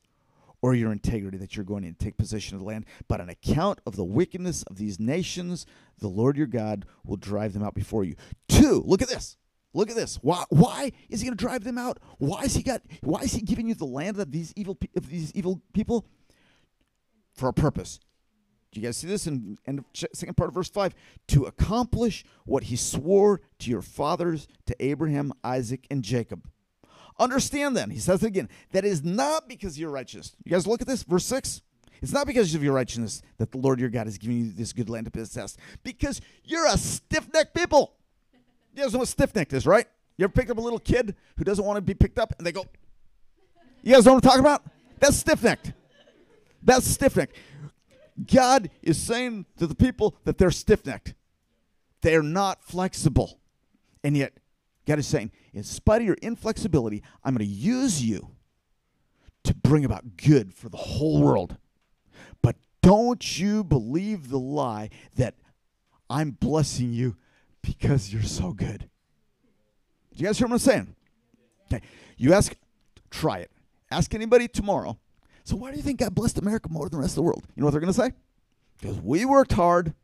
or 0.62 0.75
your 0.75 0.92
integrity 0.92 1.37
that 1.37 1.57
you're 1.57 1.64
going 1.64 1.83
to 1.83 1.92
take 1.92 2.16
possession 2.16 2.55
of 2.55 2.61
the 2.61 2.66
land, 2.66 2.87
but 3.09 3.20
on 3.20 3.29
account 3.29 3.81
of 3.85 3.96
the 3.96 4.05
wickedness 4.05 4.62
of 4.62 4.77
these 4.77 4.98
nations, 4.98 5.66
the 5.98 6.09
Lord 6.09 6.37
your 6.37 6.46
God 6.46 6.87
will 7.05 7.16
drive 7.16 7.53
them 7.53 7.64
out 7.64 7.75
before 7.75 8.05
you. 8.05 8.14
Two, 8.48 8.83
look 8.87 9.03
at 9.03 9.09
this. 9.09 9.37
Look 9.75 9.90
at 9.90 9.96
this. 9.96 10.16
Why, 10.22 10.44
why 10.51 10.92
is 11.09 11.20
he 11.20 11.27
going 11.27 11.37
to 11.37 11.44
drive 11.44 11.64
them 11.64 11.79
out? 11.79 11.98
Why 12.18 12.42
is 12.42 12.55
he 12.55 12.62
got? 12.62 12.83
Why 13.01 13.22
is 13.22 13.33
he 13.33 13.40
giving 13.40 13.68
you 13.68 13.75
the 13.75 13.87
land 13.87 14.18
of 14.18 14.31
these 14.31 14.53
evil 14.55 14.79
of 14.96 15.09
these 15.09 15.33
evil 15.35 15.62
people? 15.72 16.07
For 17.35 17.48
a 17.48 17.55
purpose. 17.55 17.98
Do 18.70 18.81
you 18.81 18.87
guys 18.87 18.98
see 18.98 19.07
this 19.07 19.27
in, 19.27 19.57
in 19.66 19.85
second 19.94 20.37
part 20.37 20.48
of 20.48 20.55
verse 20.55 20.68
five? 20.68 20.94
To 21.29 21.44
accomplish 21.44 22.25
what 22.44 22.64
he 22.64 22.77
swore 22.77 23.40
to 23.61 23.70
your 23.70 23.81
fathers, 23.81 24.46
to 24.66 24.77
Abraham, 24.79 25.33
Isaac, 25.42 25.87
and 25.90 26.03
Jacob. 26.03 26.46
Understand 27.18 27.77
then, 27.77 27.90
he 27.90 27.98
says 27.98 28.22
it 28.22 28.27
again, 28.27 28.48
that 28.72 28.85
is 28.85 29.05
not 29.05 29.48
because 29.48 29.79
you're 29.79 29.90
righteous. 29.90 30.35
You 30.44 30.53
guys 30.53 30.66
look 30.66 30.81
at 30.81 30.87
this, 30.87 31.03
verse 31.03 31.25
6. 31.27 31.62
It's 32.01 32.12
not 32.12 32.27
because 32.27 32.55
of 32.55 32.64
your 32.64 32.75
righteousness 32.75 33.22
that 33.38 33.53
the 33.53 33.59
Lord 33.59 33.79
your 33.79 33.88
God 33.88 34.09
is 34.09 34.18
giving 34.18 34.38
you 34.38 34.53
this 34.53 34.72
good 34.72 34.90
land 34.90 35.05
to 35.05 35.11
possess, 35.11 35.57
because 35.85 36.20
you're 36.44 36.66
a 36.66 36.77
stiff 36.77 37.33
necked 37.33 37.55
people. 37.55 37.94
You 38.75 38.83
guys 38.83 38.92
know 38.92 39.01
what 39.01 39.09
stiff 39.09 39.35
necked 39.35 39.53
is, 39.53 39.66
right? 39.66 39.87
You 40.16 40.25
ever 40.25 40.33
pick 40.33 40.51
up 40.51 40.59
a 40.59 40.61
little 40.61 40.79
kid 40.79 41.14
who 41.37 41.44
doesn't 41.44 41.64
want 41.64 41.77
to 41.77 41.81
be 41.81 41.94
picked 41.94 42.18
up 42.18 42.35
and 42.38 42.46
they 42.46 42.53
go, 42.53 42.64
You 43.83 43.94
guys 43.94 44.05
know 44.05 44.14
what 44.14 44.25
I'm 44.25 44.29
talking 44.29 44.44
about? 44.44 44.64
That's 44.98 45.16
stiff 45.16 45.42
necked. 45.42 45.72
That's 46.62 46.87
stiff 46.87 47.16
necked. 47.16 47.37
God 48.27 48.70
is 48.83 48.98
saying 48.98 49.46
to 49.59 49.66
the 49.66 49.75
people 49.75 50.16
that 50.25 50.38
they're 50.38 50.51
stiff 50.51 50.85
necked, 50.85 51.14
they're 52.03 52.22
not 52.22 52.62
flexible. 52.64 53.38
And 54.05 54.16
yet, 54.16 54.33
God 54.87 54.99
is 54.99 55.07
saying, 55.07 55.31
in 55.53 55.62
spite 55.62 56.01
of 56.01 56.07
your 56.07 56.16
inflexibility, 56.23 57.03
I'm 57.23 57.35
going 57.35 57.47
to 57.47 57.53
use 57.53 58.03
you 58.03 58.31
to 59.45 59.55
bring 59.55 59.85
about 59.85 60.16
good 60.16 60.53
for 60.55 60.68
the 60.68 60.77
whole 60.77 61.23
world. 61.23 61.57
But 62.42 62.57
don't 62.83 63.38
you 63.38 63.64
believe 63.64 64.29
the 64.29 64.38
lie 64.38 64.90
that 65.16 65.35
I'm 66.11 66.33
blessing 66.33 66.92
you 66.92 67.16
because 67.62 68.12
you're 68.12 68.23
so 68.23 68.53
good. 68.53 68.88
Do 70.14 70.18
you 70.23 70.27
guys 70.27 70.38
hear 70.38 70.47
what 70.47 70.55
I'm 70.55 70.59
saying? 70.59 70.95
Okay. 71.66 71.85
You 72.16 72.35
ask, 72.35 72.55
try 73.11 73.38
it. 73.38 73.51
Ask 73.90 74.14
anybody 74.14 74.49
tomorrow. 74.49 74.99
So 75.45 75.57
why 75.57 75.71
do 75.71 75.77
you 75.77 75.83
think 75.83 76.01
God 76.01 76.14
blessed 76.14 76.38
America 76.38 76.68
more 76.71 76.88
than 76.88 76.99
the 76.99 77.03
rest 77.03 77.12
of 77.12 77.16
the 77.16 77.23
world? 77.23 77.45
You 77.55 77.61
know 77.61 77.66
what 77.66 77.71
they're 77.73 77.81
going 77.81 77.92
to 77.92 77.99
say? 77.99 78.12
Because 78.81 79.01
we 79.01 79.25
worked 79.25 79.53
hard 79.53 79.95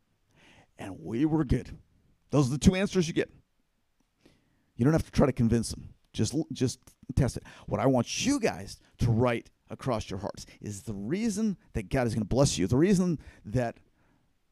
and 0.79 0.97
we 1.01 1.25
were 1.25 1.45
good. 1.45 1.71
Those 2.31 2.49
are 2.49 2.53
the 2.53 2.59
two 2.59 2.75
answers 2.75 3.09
you 3.09 3.15
get. 3.15 3.31
You 4.79 4.85
don't 4.85 4.95
have 4.95 5.05
to 5.05 5.11
try 5.11 5.27
to 5.27 5.33
convince 5.33 5.71
them. 5.71 5.91
Just 6.15 6.35
just 6.53 6.79
test 7.15 7.37
it. 7.37 7.43
What 7.67 7.81
I 7.81 7.87
want 7.87 8.25
you 8.25 8.41
guys 8.41 8.79
to 9.01 9.11
write 9.11 9.51
across 9.69 10.09
your 10.09 10.21
hearts 10.21 10.47
is 10.63 10.83
the 10.83 10.95
reason 10.95 11.59
that 11.75 11.91
God 11.91 12.07
is 12.07 12.15
going 12.15 12.23
to 12.23 12.29
bless 12.29 12.57
you. 12.57 12.67
The 12.67 12.77
reason 12.77 13.19
that 13.45 13.77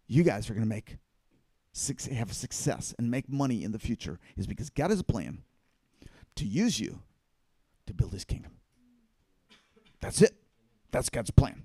you 0.07 0.23
guys 0.23 0.51
are 0.51 0.55
going 0.55 0.65
to 0.65 0.69
make 0.69 0.99
have 2.13 2.33
success 2.33 2.95
and 2.99 3.11
make 3.11 3.29
money 3.29 3.63
in 3.63 3.73
the 3.73 3.79
future 3.79 4.19
is 4.37 4.47
because 4.47 4.69
God 4.69 4.91
has 4.91 5.01
a 5.01 5.05
plan 5.05 5.43
to 6.35 6.45
use 6.45 6.81
you 6.81 7.01
to 7.87 7.95
build 7.95 8.13
His 8.13 8.25
kingdom. 8.25 8.53
That's 10.01 10.21
it. 10.23 10.35
That's 10.91 11.09
God's 11.09 11.31
plan. 11.31 11.65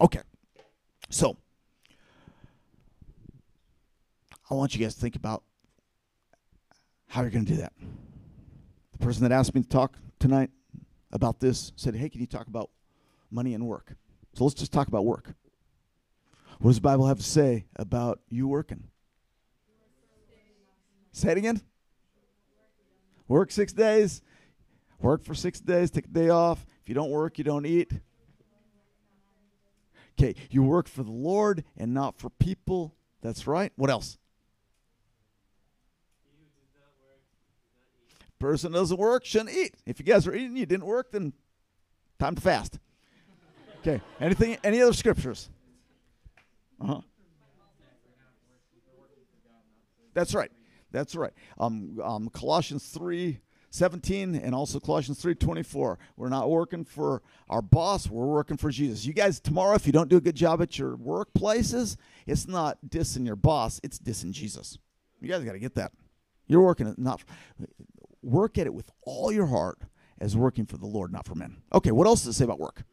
Okay. 0.00 0.20
So, 1.08 1.36
I 4.50 4.54
want 4.54 4.74
you 4.74 4.80
guys 4.84 4.94
to 4.94 5.00
think 5.00 5.16
about 5.16 5.42
how 7.14 7.20
are 7.20 7.24
you're 7.26 7.30
going 7.30 7.44
to 7.44 7.52
do 7.52 7.60
that. 7.60 7.72
The 8.90 8.98
person 8.98 9.22
that 9.22 9.30
asked 9.30 9.54
me 9.54 9.62
to 9.62 9.68
talk 9.68 9.96
tonight 10.18 10.50
about 11.12 11.38
this 11.38 11.72
said, 11.76 11.94
Hey, 11.94 12.08
can 12.08 12.20
you 12.20 12.26
talk 12.26 12.48
about 12.48 12.70
money 13.30 13.54
and 13.54 13.68
work? 13.68 13.94
So 14.32 14.42
let's 14.42 14.56
just 14.56 14.72
talk 14.72 14.88
about 14.88 15.04
work. 15.04 15.32
What 16.58 16.70
does 16.70 16.76
the 16.78 16.82
Bible 16.82 17.06
have 17.06 17.18
to 17.18 17.22
say 17.22 17.66
about 17.76 18.18
you 18.30 18.48
working? 18.48 18.88
Say 21.12 21.30
it 21.30 21.38
again. 21.38 21.62
Work 23.28 23.52
six 23.52 23.72
days. 23.72 24.20
Work 25.00 25.22
for 25.22 25.36
six 25.36 25.60
days, 25.60 25.92
take 25.92 26.06
a 26.06 26.08
day 26.08 26.30
off. 26.30 26.66
If 26.82 26.88
you 26.88 26.96
don't 26.96 27.10
work, 27.10 27.38
you 27.38 27.44
don't 27.44 27.64
eat. 27.64 27.92
Okay, 30.18 30.34
you 30.50 30.64
work 30.64 30.88
for 30.88 31.04
the 31.04 31.12
Lord 31.12 31.62
and 31.76 31.94
not 31.94 32.18
for 32.18 32.28
people. 32.28 32.96
That's 33.22 33.46
right. 33.46 33.72
What 33.76 33.88
else? 33.88 34.18
Person 38.44 38.72
doesn't 38.72 38.98
work 38.98 39.24
shouldn't 39.24 39.56
eat. 39.56 39.74
If 39.86 39.98
you 39.98 40.04
guys 40.04 40.26
are 40.26 40.34
eating, 40.34 40.54
you 40.54 40.66
didn't 40.66 40.84
work, 40.84 41.12
then 41.12 41.32
time 42.18 42.34
to 42.34 42.42
fast. 42.42 42.78
Okay. 43.78 44.02
Anything? 44.20 44.58
Any 44.62 44.82
other 44.82 44.92
scriptures? 44.92 45.48
Uh 46.78 46.86
huh. 46.86 47.00
That's 50.12 50.34
right. 50.34 50.52
That's 50.92 51.14
right. 51.14 51.32
Um, 51.56 51.98
um, 52.04 52.28
Colossians 52.28 52.86
three 52.88 53.40
17 53.70 54.34
and 54.34 54.54
also 54.54 54.78
Colossians 54.78 55.22
3:24. 55.22 55.96
We're 56.18 56.28
not 56.28 56.50
working 56.50 56.84
for 56.84 57.22
our 57.48 57.62
boss, 57.62 58.10
we're 58.10 58.26
working 58.26 58.58
for 58.58 58.70
Jesus. 58.70 59.06
You 59.06 59.14
guys 59.14 59.40
tomorrow 59.40 59.74
if 59.74 59.86
you 59.86 59.92
don't 59.92 60.10
do 60.10 60.18
a 60.18 60.20
good 60.20 60.36
job 60.36 60.60
at 60.60 60.78
your 60.78 60.98
workplaces, 60.98 61.96
it's 62.26 62.46
not 62.46 62.76
dissing 62.86 63.24
your 63.24 63.36
boss, 63.36 63.80
it's 63.82 63.98
dissing 63.98 64.32
Jesus. 64.32 64.76
You 65.22 65.28
guys 65.28 65.42
got 65.44 65.52
to 65.52 65.58
get 65.58 65.76
that. 65.76 65.92
You're 66.46 66.60
working 66.60 66.94
not 66.98 67.22
work 68.24 68.58
at 68.58 68.66
it 68.66 68.74
with 68.74 68.90
all 69.02 69.30
your 69.32 69.46
heart 69.46 69.82
as 70.20 70.36
working 70.36 70.66
for 70.66 70.76
the 70.76 70.86
Lord, 70.86 71.12
not 71.12 71.26
for 71.26 71.34
men. 71.34 71.62
Okay, 71.72 71.90
what 71.90 72.06
else 72.06 72.24
does 72.24 72.34
it 72.34 72.38
say 72.38 72.44
about 72.44 72.60
work? 72.60 72.84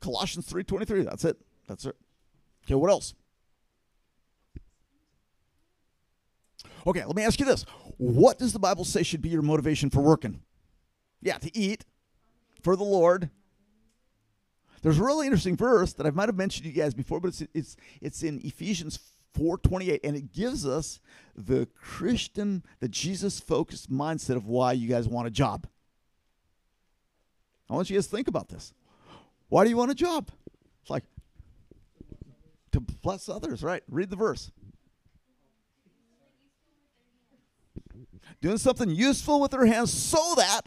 Colossians 0.00 0.46
3:23. 0.46 1.04
That's 1.04 1.24
it. 1.24 1.38
That's 1.68 1.84
it. 1.84 1.96
Okay, 2.64 2.74
what 2.74 2.90
else? 2.90 3.14
Okay, 6.86 7.04
let 7.04 7.14
me 7.14 7.22
ask 7.22 7.38
you 7.38 7.46
this. 7.46 7.64
What 7.96 8.38
does 8.38 8.52
the 8.52 8.58
Bible 8.58 8.84
say 8.84 9.02
should 9.02 9.22
be 9.22 9.28
your 9.28 9.42
motivation 9.42 9.90
for 9.90 10.00
working? 10.00 10.42
Yeah, 11.20 11.38
to 11.38 11.56
eat 11.56 11.84
for 12.62 12.74
the 12.74 12.84
Lord. 12.84 13.30
There's 14.82 14.98
a 14.98 15.04
really 15.04 15.26
interesting 15.26 15.56
verse 15.56 15.92
that 15.92 16.06
I 16.06 16.10
might 16.10 16.28
have 16.28 16.36
mentioned 16.36 16.64
to 16.64 16.70
you 16.70 16.74
guys 16.74 16.92
before, 16.92 17.20
but 17.20 17.28
it's 17.28 17.42
it's 17.54 17.76
it's 18.00 18.22
in 18.24 18.40
Ephesians 18.44 18.98
4:28 19.34 20.00
and 20.04 20.16
it 20.16 20.32
gives 20.32 20.66
us 20.66 21.00
the 21.34 21.66
Christian, 21.74 22.62
the 22.80 22.88
Jesus 22.88 23.40
focused 23.40 23.90
mindset 23.90 24.36
of 24.36 24.46
why 24.46 24.72
you 24.72 24.88
guys 24.88 25.08
want 25.08 25.26
a 25.26 25.30
job. 25.30 25.66
I 27.70 27.74
want 27.74 27.88
you 27.88 27.96
guys 27.96 28.06
to 28.06 28.16
think 28.16 28.28
about 28.28 28.48
this. 28.48 28.74
Why 29.48 29.64
do 29.64 29.70
you 29.70 29.76
want 29.76 29.90
a 29.90 29.94
job? 29.94 30.30
It's 30.82 30.90
like 30.90 31.04
to 32.72 32.80
bless 32.80 33.28
others, 33.28 33.62
right? 33.62 33.82
Read 33.88 34.10
the 34.10 34.16
verse. 34.16 34.50
doing 38.42 38.58
something 38.58 38.90
useful 38.90 39.40
with 39.40 39.52
their 39.52 39.64
hands 39.64 39.92
so 39.92 40.34
that 40.36 40.62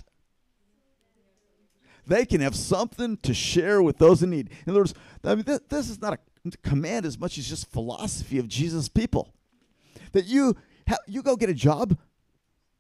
they 2.08 2.25
can 2.25 2.41
have 2.41 2.56
something 2.56 3.17
to 3.17 3.34
share 3.34 3.82
with 3.82 3.97
those 3.97 4.23
in 4.23 4.30
need. 4.30 4.49
In 4.65 4.71
other 4.71 4.80
words, 4.80 4.93
I 5.23 5.36
mean, 5.36 5.43
this, 5.43 5.60
this 5.69 5.89
is 5.89 6.01
not 6.01 6.13
a 6.13 6.19
command 6.63 7.05
as 7.05 7.17
much 7.19 7.38
as 7.38 7.47
just 7.47 7.69
philosophy 7.69 8.38
of 8.39 8.47
Jesus' 8.47 8.89
people. 8.89 9.34
That 10.12 10.25
you 10.25 10.55
ha- 10.88 10.97
you 11.08 11.21
go 11.21 11.36
get 11.36 11.49
a 11.49 11.53
job. 11.53 11.97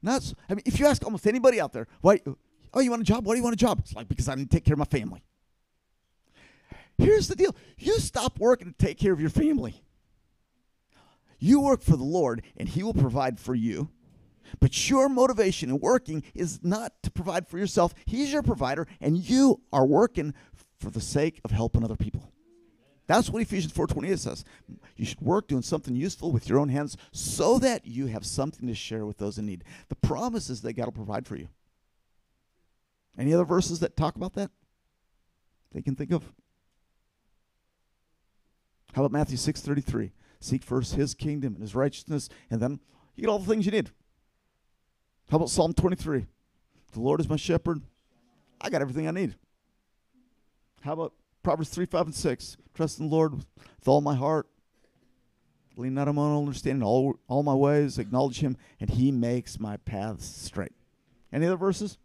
Not, 0.01 0.33
I 0.49 0.53
mean, 0.53 0.63
if 0.65 0.79
you 0.79 0.85
ask 0.85 1.03
almost 1.03 1.25
anybody 1.25 1.59
out 1.59 1.73
there, 1.73 1.87
why? 2.01 2.21
Oh, 2.73 2.79
you 2.79 2.91
want 2.91 3.01
a 3.01 3.05
job? 3.05 3.25
Why 3.25 3.33
do 3.33 3.37
you 3.37 3.43
want 3.43 3.53
a 3.53 3.57
job? 3.57 3.79
It's 3.79 3.95
like 3.95 4.07
because 4.07 4.29
I 4.29 4.35
need 4.35 4.49
to 4.49 4.55
take 4.55 4.65
care 4.65 4.73
of 4.73 4.79
my 4.79 4.85
family. 4.85 5.23
Here's 6.97 7.27
the 7.27 7.35
deal: 7.35 7.55
you 7.77 7.99
stop 7.99 8.39
working 8.39 8.73
to 8.73 8.85
take 8.85 8.97
care 8.97 9.13
of 9.13 9.19
your 9.19 9.29
family. 9.29 9.81
You 11.39 11.59
work 11.59 11.81
for 11.81 11.97
the 11.97 12.03
Lord, 12.03 12.43
and 12.57 12.69
He 12.69 12.83
will 12.83 12.93
provide 12.93 13.39
for 13.39 13.55
you. 13.55 13.89
But 14.59 14.89
your 14.89 15.09
motivation 15.09 15.69
in 15.69 15.79
working 15.79 16.23
is 16.33 16.63
not 16.63 16.93
to 17.03 17.11
provide 17.11 17.47
for 17.47 17.57
yourself. 17.57 17.93
He's 18.05 18.31
your 18.31 18.43
provider, 18.43 18.87
and 19.01 19.17
you 19.17 19.61
are 19.73 19.85
working 19.85 20.33
for 20.79 20.89
the 20.89 21.01
sake 21.01 21.41
of 21.43 21.51
helping 21.51 21.83
other 21.83 21.95
people. 21.95 22.31
That's 23.07 23.29
what 23.29 23.41
Ephesians 23.41 23.73
4:28 23.73 24.19
says. 24.19 24.43
You 24.95 25.05
should 25.05 25.21
work 25.21 25.47
doing 25.47 25.61
something 25.61 25.95
useful 25.95 26.31
with 26.31 26.49
your 26.49 26.59
own 26.59 26.69
hands 26.69 26.97
so 27.11 27.59
that 27.59 27.85
you 27.85 28.07
have 28.07 28.25
something 28.25 28.67
to 28.67 28.73
share 28.73 29.05
with 29.05 29.17
those 29.17 29.37
in 29.37 29.45
need. 29.45 29.63
The 29.89 29.95
promise 29.95 30.49
is 30.49 30.61
that 30.61 30.73
God 30.73 30.85
will 30.85 30.91
provide 30.93 31.27
for 31.27 31.35
you. 31.35 31.49
Any 33.17 33.33
other 33.33 33.45
verses 33.45 33.79
that 33.79 33.95
talk 33.95 34.15
about 34.15 34.33
that? 34.33 34.51
They 35.71 35.81
can 35.81 35.95
think 35.95 36.11
of? 36.11 36.33
How 38.93 39.03
about 39.03 39.11
Matthew 39.11 39.37
6:33? 39.37 40.11
Seek 40.39 40.63
first 40.63 40.95
his 40.95 41.13
kingdom 41.13 41.53
and 41.53 41.61
his 41.61 41.75
righteousness, 41.75 42.29
and 42.49 42.61
then 42.61 42.79
you 43.15 43.21
get 43.21 43.29
all 43.29 43.39
the 43.39 43.45
things 43.45 43.65
you 43.65 43.71
need. 43.71 43.91
How 45.29 45.37
about 45.37 45.49
Psalm 45.49 45.73
23? 45.73 46.27
The 46.91 46.99
Lord 46.99 47.19
is 47.19 47.29
my 47.29 47.35
shepherd. 47.35 47.81
I 48.61 48.69
got 48.69 48.81
everything 48.81 49.07
I 49.07 49.11
need. 49.11 49.35
How 50.81 50.93
about 50.93 51.13
Proverbs 51.45 51.69
3, 51.69 51.85
5, 51.85 52.07
and 52.07 52.15
6? 52.15 52.57
Trust 52.73 52.99
in 52.99 53.07
the 53.07 53.15
Lord 53.15 53.33
with 53.33 53.87
all 53.87 54.01
my 54.01 54.15
heart. 54.15 54.47
Lean 55.77 55.93
not 55.93 56.07
on 56.07 56.15
my 56.15 56.23
own 56.23 56.39
understanding. 56.39 56.81
All, 56.81 57.19
all 57.27 57.43
my 57.43 57.53
ways, 57.53 57.99
acknowledge 57.99 58.39
him, 58.39 58.57
and 58.79 58.89
he 58.89 59.11
makes 59.11 59.59
my 59.59 59.77
paths 59.77 60.25
straight. 60.25 60.71
Any 61.31 61.45
other 61.45 61.55
verses? 61.55 61.99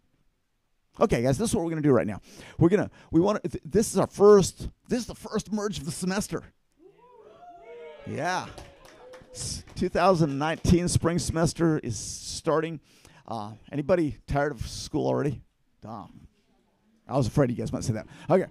Okay, 1.01 1.23
guys, 1.23 1.39
this 1.39 1.49
is 1.49 1.57
what 1.57 1.65
we're 1.65 1.71
going 1.71 1.83
to 1.83 1.89
do 1.89 1.95
right 1.95 2.07
now. 2.07 2.21
We're 2.59 2.69
going 2.69 2.87
to, 2.87 2.91
we 3.11 3.23
want 3.23 3.43
to, 3.43 3.61
this 3.65 3.91
is 3.91 3.99
our 3.99 4.09
first, 4.09 4.69
this 4.89 4.99
is 4.99 5.07
the 5.07 5.15
first 5.15 5.51
merge 5.51 5.79
of 5.79 5.87
the 5.87 5.91
semester. 5.91 6.43
Yeah. 8.07 8.45
2019 9.77 10.87
spring 10.89 11.19
semester 11.19 11.79
is 11.79 11.99
starting. 11.99 12.79
Uh, 13.27 13.53
anybody 13.73 14.19
tired 14.27 14.53
of 14.53 14.69
school 14.69 15.07
already? 15.07 15.41
Dumb. 15.81 16.27
I 17.09 17.17
was 17.17 17.27
afraid 17.27 17.49
you 17.49 17.57
guys 17.57 17.73
might 17.73 17.85
say 17.85 17.95
that. 17.95 18.07
Okay. 18.29 18.45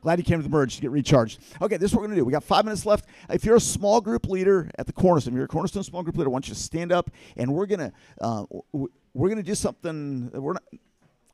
Glad 0.00 0.18
you 0.18 0.24
came 0.24 0.38
to 0.38 0.42
the 0.42 0.48
merge 0.48 0.76
to 0.76 0.82
get 0.82 0.90
recharged. 0.90 1.40
Okay, 1.60 1.76
this 1.76 1.90
is 1.90 1.94
what 1.94 2.02
we're 2.02 2.08
going 2.08 2.16
to 2.16 2.20
do. 2.22 2.24
We 2.24 2.32
got 2.32 2.44
five 2.44 2.64
minutes 2.64 2.86
left. 2.86 3.06
If 3.30 3.44
you're 3.44 3.56
a 3.56 3.60
small 3.60 4.00
group 4.00 4.26
leader 4.26 4.70
at 4.78 4.86
the 4.86 4.92
Cornerstone, 4.92 5.34
if 5.34 5.36
you're 5.36 5.44
a 5.44 5.48
Cornerstone 5.48 5.82
small 5.82 6.02
group 6.02 6.16
leader, 6.16 6.30
I 6.30 6.32
want 6.32 6.48
you 6.48 6.54
to 6.54 6.60
stand 6.60 6.92
up, 6.92 7.10
and 7.36 7.52
we're 7.52 7.66
going 7.66 7.80
to 7.80 7.92
uh, 8.20 8.44
we're 8.72 9.28
going 9.28 9.36
to 9.36 9.42
do 9.42 9.54
something. 9.54 10.30
We're 10.32 10.54
not. 10.54 10.62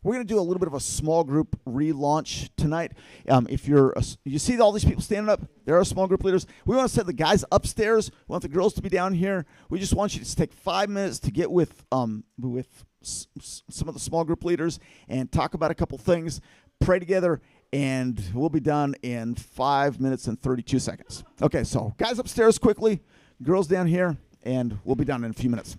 We're 0.04 0.14
going 0.14 0.26
to 0.26 0.34
do 0.34 0.40
a 0.40 0.42
little 0.42 0.58
bit 0.58 0.66
of 0.66 0.74
a 0.74 0.80
small 0.80 1.22
group 1.22 1.56
relaunch 1.64 2.50
tonight. 2.56 2.90
Um, 3.28 3.46
if 3.48 3.68
you're, 3.68 3.92
a, 3.92 4.02
you 4.24 4.40
see 4.40 4.58
all 4.58 4.72
these 4.72 4.84
people 4.84 5.00
standing 5.00 5.28
up, 5.28 5.42
there 5.64 5.78
are 5.78 5.84
small 5.84 6.08
group 6.08 6.24
leaders. 6.24 6.44
We 6.66 6.74
want 6.74 6.88
to 6.88 6.94
set 6.94 7.06
the 7.06 7.12
guys 7.12 7.44
upstairs. 7.52 8.10
We 8.26 8.32
want 8.32 8.42
the 8.42 8.48
girls 8.48 8.74
to 8.74 8.82
be 8.82 8.88
down 8.88 9.14
here. 9.14 9.46
We 9.70 9.78
just 9.78 9.94
want 9.94 10.16
you 10.16 10.24
to 10.24 10.36
take 10.36 10.52
five 10.52 10.90
minutes 10.90 11.20
to 11.20 11.30
get 11.30 11.52
with 11.52 11.84
um, 11.92 12.24
with 12.36 12.84
some 13.02 13.88
of 13.88 13.94
the 13.94 14.00
small 14.00 14.24
group 14.24 14.44
leaders 14.44 14.80
and 15.08 15.30
talk 15.30 15.54
about 15.54 15.70
a 15.70 15.74
couple 15.74 15.98
things, 15.98 16.40
pray 16.80 16.98
together, 16.98 17.40
and 17.72 18.22
we'll 18.34 18.50
be 18.50 18.60
done 18.60 18.94
in 19.02 19.34
five 19.34 20.00
minutes 20.00 20.26
and 20.26 20.40
32 20.40 20.78
seconds. 20.78 21.24
Okay, 21.40 21.64
so 21.64 21.94
guys 21.96 22.18
upstairs 22.18 22.58
quickly, 22.58 23.00
girls 23.42 23.66
down 23.66 23.86
here, 23.86 24.16
and 24.42 24.78
we'll 24.84 24.96
be 24.96 25.04
done 25.04 25.24
in 25.24 25.30
a 25.30 25.34
few 25.34 25.50
minutes. 25.50 25.76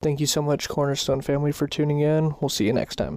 Thank 0.00 0.20
you 0.20 0.26
so 0.26 0.40
much, 0.40 0.68
Cornerstone 0.68 1.22
family, 1.22 1.50
for 1.50 1.66
tuning 1.66 2.00
in. 2.00 2.34
We'll 2.40 2.48
see 2.48 2.66
you 2.66 2.72
next 2.72 2.96
time. 2.96 3.16